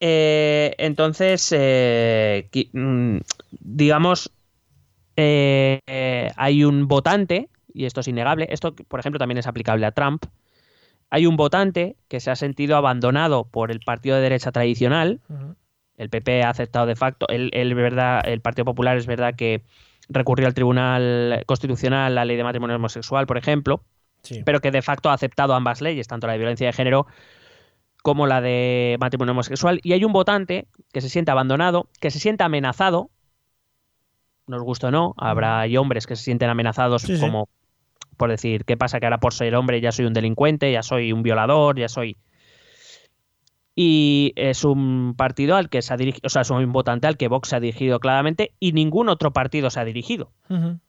[0.00, 3.18] Eh, entonces, eh, mm,
[3.60, 4.30] digamos,
[5.16, 5.80] eh,
[6.36, 10.26] hay un votante, y esto es innegable, esto, por ejemplo, también es aplicable a Trump,
[11.08, 15.20] hay un votante que se ha sentido abandonado por el partido de derecha tradicional,
[15.96, 19.62] el PP ha aceptado de facto, el, el, verdad, el Partido Popular es verdad que
[20.08, 23.82] recurrió al Tribunal Constitucional la ley de matrimonio homosexual, por ejemplo,
[24.26, 24.42] Sí.
[24.44, 27.06] pero que de facto ha aceptado ambas leyes, tanto la de violencia de género
[28.02, 29.80] como la de matrimonio homosexual.
[29.82, 33.10] Y hay un votante que se siente abandonado, que se siente amenazado,
[34.46, 37.20] nos gusta o no, habrá hay hombres que se sienten amenazados Sí, sí.
[37.20, 37.48] como
[38.16, 38.98] por decir, ¿qué pasa?
[38.98, 42.16] Que ahora por ser hombre ya soy un delincuente, ya soy un violador, ya soy...
[43.74, 47.18] Y es un partido al que se ha dirigido, o sea, es un votante al
[47.18, 50.32] que Vox se ha dirigido claramente y ningún otro partido se ha dirigido.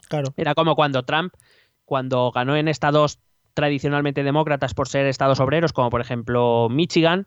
[0.08, 0.34] Claro.
[0.38, 1.34] Era como cuando Trump,
[1.84, 3.20] cuando ganó en estados
[3.58, 7.26] tradicionalmente demócratas por ser estados obreros, como por ejemplo Michigan,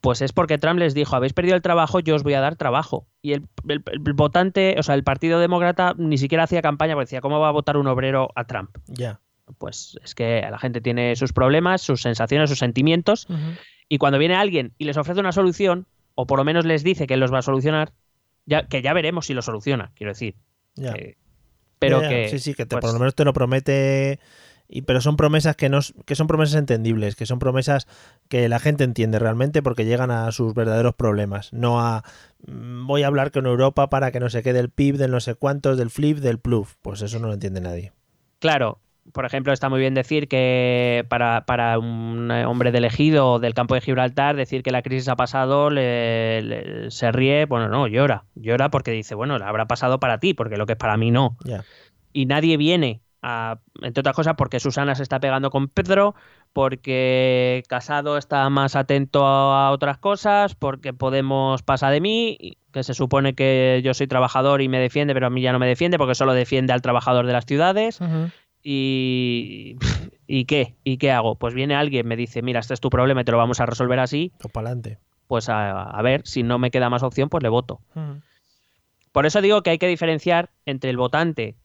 [0.00, 2.56] pues es porque Trump les dijo, habéis perdido el trabajo, yo os voy a dar
[2.56, 3.06] trabajo.
[3.20, 7.04] Y el, el- el votante, o sea, el Partido Demócrata ni siquiera hacía campaña porque
[7.06, 8.70] decía, ¿cómo va a votar un obrero a Trump?
[8.86, 9.20] Ya.
[9.58, 13.26] Pues es que la gente tiene sus problemas, sus sensaciones, sus sentimientos,
[13.88, 17.06] y cuando viene alguien y les ofrece una solución, o por lo menos les dice
[17.06, 17.92] que él los va a solucionar,
[18.46, 20.34] ya, que ya veremos si lo soluciona, quiero decir.
[20.94, 21.16] Eh,
[21.78, 22.28] pero que...
[22.28, 24.18] Sí, sí, que te- pues, por lo menos te lo promete.
[24.70, 27.86] Y, pero son promesas que no que son promesas entendibles, que son promesas
[28.28, 32.04] que la gente entiende realmente porque llegan a sus verdaderos problemas, no a
[32.46, 35.20] mm, voy a hablar con Europa para que no se quede el PIB del no
[35.20, 36.74] sé cuántos, del flip, del pluf.
[36.82, 37.92] Pues eso no lo entiende nadie.
[38.40, 38.80] Claro,
[39.12, 43.74] por ejemplo, está muy bien decir que para, para un hombre de elegido del campo
[43.74, 48.26] de Gibraltar, decir que la crisis ha pasado, le, le- se ríe, bueno, no, llora.
[48.34, 51.10] Llora porque dice, bueno, la habrá pasado para ti, porque lo que es para mí
[51.10, 51.36] no.
[52.12, 56.14] Y nadie viene, a, entre otras cosas, porque Susana se está pegando con Pedro,
[56.52, 62.94] porque Casado está más atento a otras cosas, porque Podemos pasa de mí, que se
[62.94, 65.98] supone que yo soy trabajador y me defiende, pero a mí ya no me defiende
[65.98, 68.00] porque solo defiende al trabajador de las ciudades.
[68.62, 69.76] Y,
[70.26, 70.74] ¿Y qué?
[70.84, 71.36] ¿Y qué hago?
[71.36, 73.66] Pues viene alguien, me dice, mira, este es tu problema y te lo vamos a
[73.66, 74.32] resolver así.
[74.42, 74.98] O para adelante.
[75.26, 77.80] Pues a, a ver, si no me queda más opción, pues le voto.
[79.12, 81.56] Por eso digo que hay que diferenciar entre el votante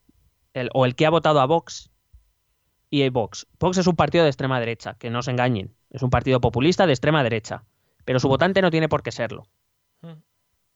[0.53, 1.89] el- o el que ha votado a Vox
[2.89, 3.47] y el Vox.
[3.59, 5.73] Vox es un partido de extrema derecha, que no se engañen.
[5.89, 7.63] Es un partido populista de extrema derecha.
[8.05, 9.47] Pero su votante no tiene por qué serlo.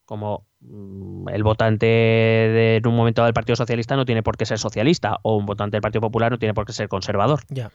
[0.04, 4.46] Como mm, el votante de, en un momento del Partido Socialista no tiene por qué
[4.46, 7.40] ser socialista, o un votante del Partido Popular no tiene por qué ser conservador.
[7.50, 7.70] Ya.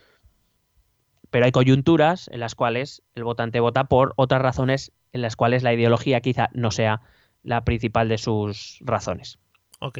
[1.30, 5.62] Pero hay coyunturas en las cuales el votante vota por otras razones en las cuales
[5.62, 7.02] la ideología quizá no sea
[7.44, 9.38] la principal de sus razones.
[9.80, 10.00] Ok.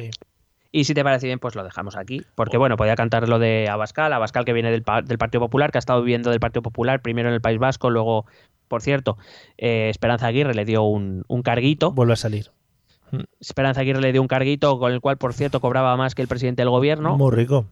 [0.76, 2.22] Y si te parece bien, pues lo dejamos aquí.
[2.34, 5.78] Porque, bueno, podía cantar lo de Abascal, Abascal que viene del, del Partido Popular, que
[5.78, 8.26] ha estado viviendo del Partido Popular, primero en el País Vasco, luego,
[8.66, 9.16] por cierto,
[9.56, 11.92] eh, Esperanza Aguirre le dio un, un carguito.
[11.92, 12.50] Vuelve a salir.
[13.40, 16.28] Esperanza Aguirre le dio un carguito con el cual, por cierto, cobraba más que el
[16.28, 17.16] presidente del gobierno.
[17.16, 17.66] Muy rico.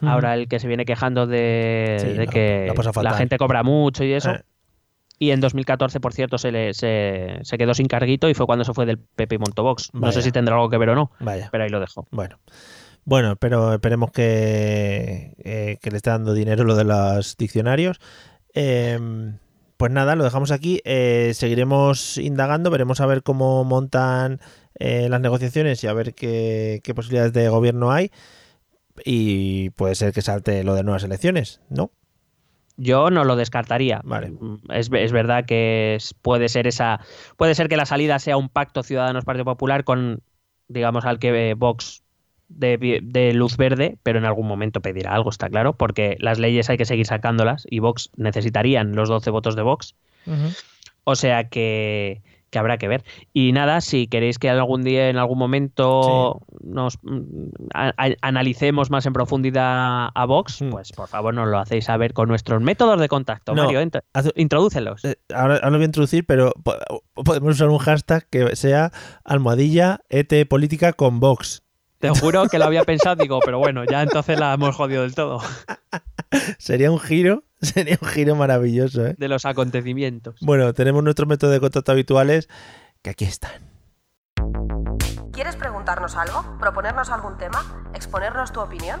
[0.00, 2.72] Ahora el que se viene quejando de, Sí, de la- que
[3.02, 4.30] la gente cobra mucho y eso.
[4.30, 4.42] Eh.
[5.18, 8.64] Y en 2014, por cierto, se, le, se, se quedó sin carguito y fue cuando
[8.64, 9.94] se fue del PP y Montovox.
[9.94, 10.12] No Vaya.
[10.12, 11.48] sé si tendrá algo que ver o no, Vaya.
[11.50, 12.06] pero ahí lo dejo.
[12.10, 12.38] Bueno.
[13.04, 17.98] Bueno, pero esperemos que, eh, que le esté dando dinero lo de los diccionarios.
[18.52, 18.98] Eh,
[19.76, 20.80] pues nada, lo dejamos aquí.
[20.84, 24.40] Eh, seguiremos indagando, veremos a ver cómo montan
[24.78, 28.10] eh, las negociaciones y a ver qué, qué posibilidades de gobierno hay.
[29.04, 31.90] Y puede ser que salte lo de nuevas elecciones, ¿no?
[32.76, 34.00] Yo no lo descartaría.
[34.04, 34.30] Vale.
[34.30, 37.00] Mm, Es, es verdad que es- puede ser esa.
[37.36, 40.20] Puede ser que la salida sea un pacto Ciudadanos Partido Popular con,
[40.68, 42.02] digamos, al que Vox
[42.48, 46.70] de, de luz verde, pero en algún momento pedirá algo, está claro, porque las leyes
[46.70, 49.94] hay que seguir sacándolas y Vox necesitarían los 12 votos de Vox.
[51.04, 53.04] O sea que, que habrá que ver.
[53.32, 56.98] Y nada, si queréis que algún día, en algún momento, nos
[57.74, 60.70] a- a- analicemos más en profundidad a Vox, Mm.
[60.70, 63.54] pues por favor nos lo hacéis saber con nuestros métodos de contacto.
[63.54, 63.80] No, Mario,
[64.36, 65.04] introdúcelos.
[65.04, 66.74] Eh, ahora, ahora lo voy a introducir, pero po-
[67.24, 68.92] podemos usar un hashtag que sea
[69.24, 71.62] almohadilla ET política con Vox.
[72.12, 75.14] Te juro que lo había pensado, digo, pero bueno, ya entonces la hemos jodido del
[75.14, 75.40] todo
[76.58, 79.14] Sería un giro, sería un giro maravilloso, ¿eh?
[79.18, 80.40] de los acontecimientos.
[80.40, 82.48] Bueno, tenemos nuestros métodos de contacto habituales
[83.02, 83.52] que aquí están.
[85.32, 86.56] ¿Quieres preguntarnos algo?
[86.58, 87.90] ¿Proponernos algún tema?
[87.94, 89.00] ¿Exponernos tu opinión?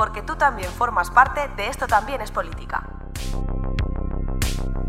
[0.00, 2.88] Porque tú también formas parte de Esto también es política.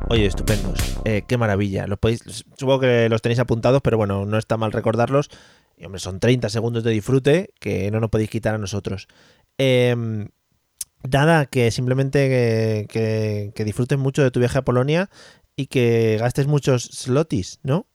[0.07, 0.79] Oye, estupendos.
[1.03, 1.85] Eh, qué maravilla.
[1.85, 2.21] Los podéis,
[2.55, 5.29] supongo que los tenéis apuntados, pero bueno, no está mal recordarlos.
[5.77, 9.09] Y hombre, son 30 segundos de disfrute que no nos podéis quitar a nosotros.
[9.57, 9.93] Eh,
[11.11, 15.09] nada, que simplemente que, que- que disfrutes mucho de tu viaje a Polonia
[15.57, 17.85] y que gastes muchos slotis, ¿no?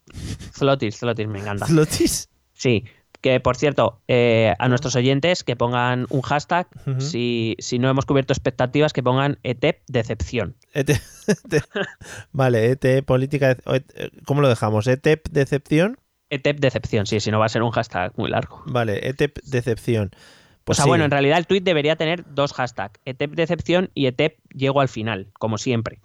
[0.53, 1.65] Slotis, Slotis, me encanta.
[1.67, 2.29] ¿Slotis?
[2.53, 2.85] Sí,
[3.21, 6.69] que por cierto, eh, a nuestros oyentes que pongan un hashtag,
[6.99, 10.57] si, si no hemos cubierto expectativas, que pongan ETEP decepción.
[10.73, 10.91] ET
[11.27, 11.65] ET
[12.33, 13.51] vale, ET política.
[13.51, 13.93] ET
[14.25, 14.87] ¿Cómo lo dejamos?
[14.87, 15.99] ¿ETEP decepción?
[16.31, 18.63] ETEP decepción, sí, si no va a ser un hashtag muy largo.
[18.67, 20.11] Vale, ETEP decepción.
[20.67, 20.89] Pues o sea, sí.
[20.89, 24.89] bueno, en realidad el tweet debería tener dos hashtags, ETEP decepción y ETEP llego al
[24.89, 26.01] final, como siempre.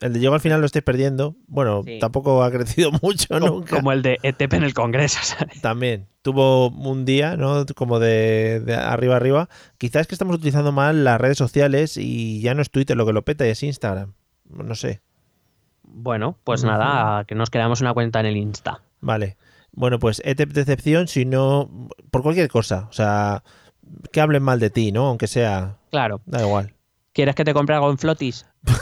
[0.00, 1.34] El de llego al final lo estáis perdiendo.
[1.48, 1.98] Bueno, Sí.
[1.98, 3.74] tampoco ha crecido mucho Como, nunca.
[3.76, 5.60] como el de ETEP en el Congreso, ¿sabes?
[5.60, 6.06] También.
[6.22, 7.66] Tuvo un día, ¿no?
[7.74, 9.48] Como de, de arriba arriba.
[9.78, 13.04] Quizás es que estamos utilizando mal las redes sociales y ya no es Twitter lo
[13.04, 14.12] que lo peta, y es Instagram.
[14.48, 15.00] No sé.
[15.82, 18.80] Bueno, pues nada, que nos quedamos una cuenta en el Insta.
[19.00, 19.36] Vale.
[19.72, 21.88] Bueno, pues ETEP decepción, si no.
[22.12, 22.86] Por cualquier cosa.
[22.90, 23.42] O sea,
[24.12, 25.06] que hablen mal de ti, ¿no?
[25.06, 25.76] Aunque sea.
[25.90, 26.74] Claro, Da igual.
[27.12, 28.46] ¿quieres que te compre algo en Flotis?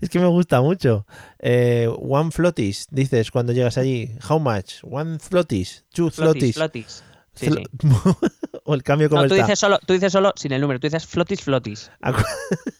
[0.00, 1.06] Es que me gusta mucho.
[1.38, 4.10] Eh, one flotis, dices cuando llegas allí.
[4.28, 4.82] How much?
[4.82, 5.84] One flotis.
[5.92, 6.56] Two flotis.
[6.56, 7.04] Flotis, Flotis.
[7.34, 8.26] Sí, Flo- sí.
[8.64, 9.44] o el cambio cómo No, tú está?
[9.46, 11.92] dices, solo, tú dices solo sin el número, tú dices flotis flotis.
[12.00, 12.18] ¿A, cu-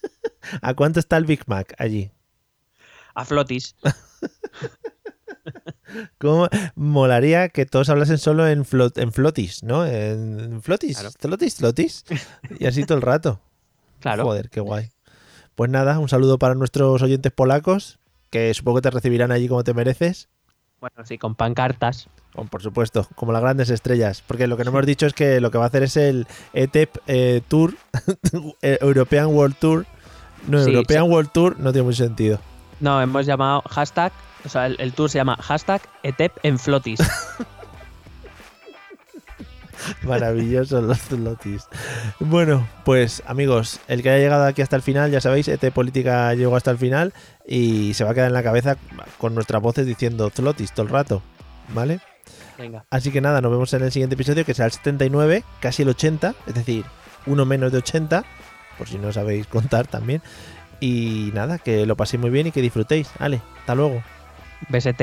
[0.62, 2.10] ¿A cuánto está el Big Mac allí?
[3.14, 3.76] A flotis.
[6.18, 9.84] ¿Cómo molaría que todos hablasen solo en, flot, en flotis, ¿no?
[9.86, 11.14] En flotis, Claro.
[11.18, 12.04] flotis, flotis.
[12.58, 13.40] Y así todo el rato.
[14.00, 14.24] Claro.
[14.24, 14.90] Joder, qué guay.
[15.56, 17.98] Pues nada, un saludo para nuestros oyentes polacos,
[18.30, 20.28] que supongo que te recibirán allí como te mereces.
[20.80, 22.08] Bueno, sí, con pancartas.
[22.34, 24.22] Oh, por supuesto, como las grandes estrellas.
[24.24, 26.26] Porque lo que no hemos dicho es que lo que va a hacer es el
[26.52, 27.74] ETEP eh, Tour,
[28.62, 29.86] eh, European World Tour.
[30.46, 31.10] No, Sí, European sí.
[31.10, 32.38] World Tour no tiene mucho sentido.
[32.80, 34.12] No, hemos llamado hashtag,
[34.44, 37.00] o sea, el, el tour se llama hashtag ETEP en flotis.
[40.02, 41.68] Maravillosos los flotis.
[42.20, 46.34] Bueno, pues amigos, el que haya llegado aquí hasta el final, ya sabéis, ET Política
[46.34, 47.12] llegó hasta el final
[47.46, 48.76] y se va a quedar en la cabeza
[49.18, 51.22] con nuestras voces diciendo flotis todo el rato,
[51.74, 52.00] ¿vale?
[52.58, 52.84] Venga.
[52.90, 55.90] Así que nada, nos vemos en el siguiente episodio, que será el 79, casi el
[55.90, 56.84] 80, es decir,
[57.26, 58.24] uno menos de 80,
[58.78, 60.22] por si no sabéis contar también.
[60.80, 63.10] Y nada, que lo paséis muy bien y que disfrutéis.
[63.18, 64.02] Vale, hasta luego.
[64.68, 65.02] BST.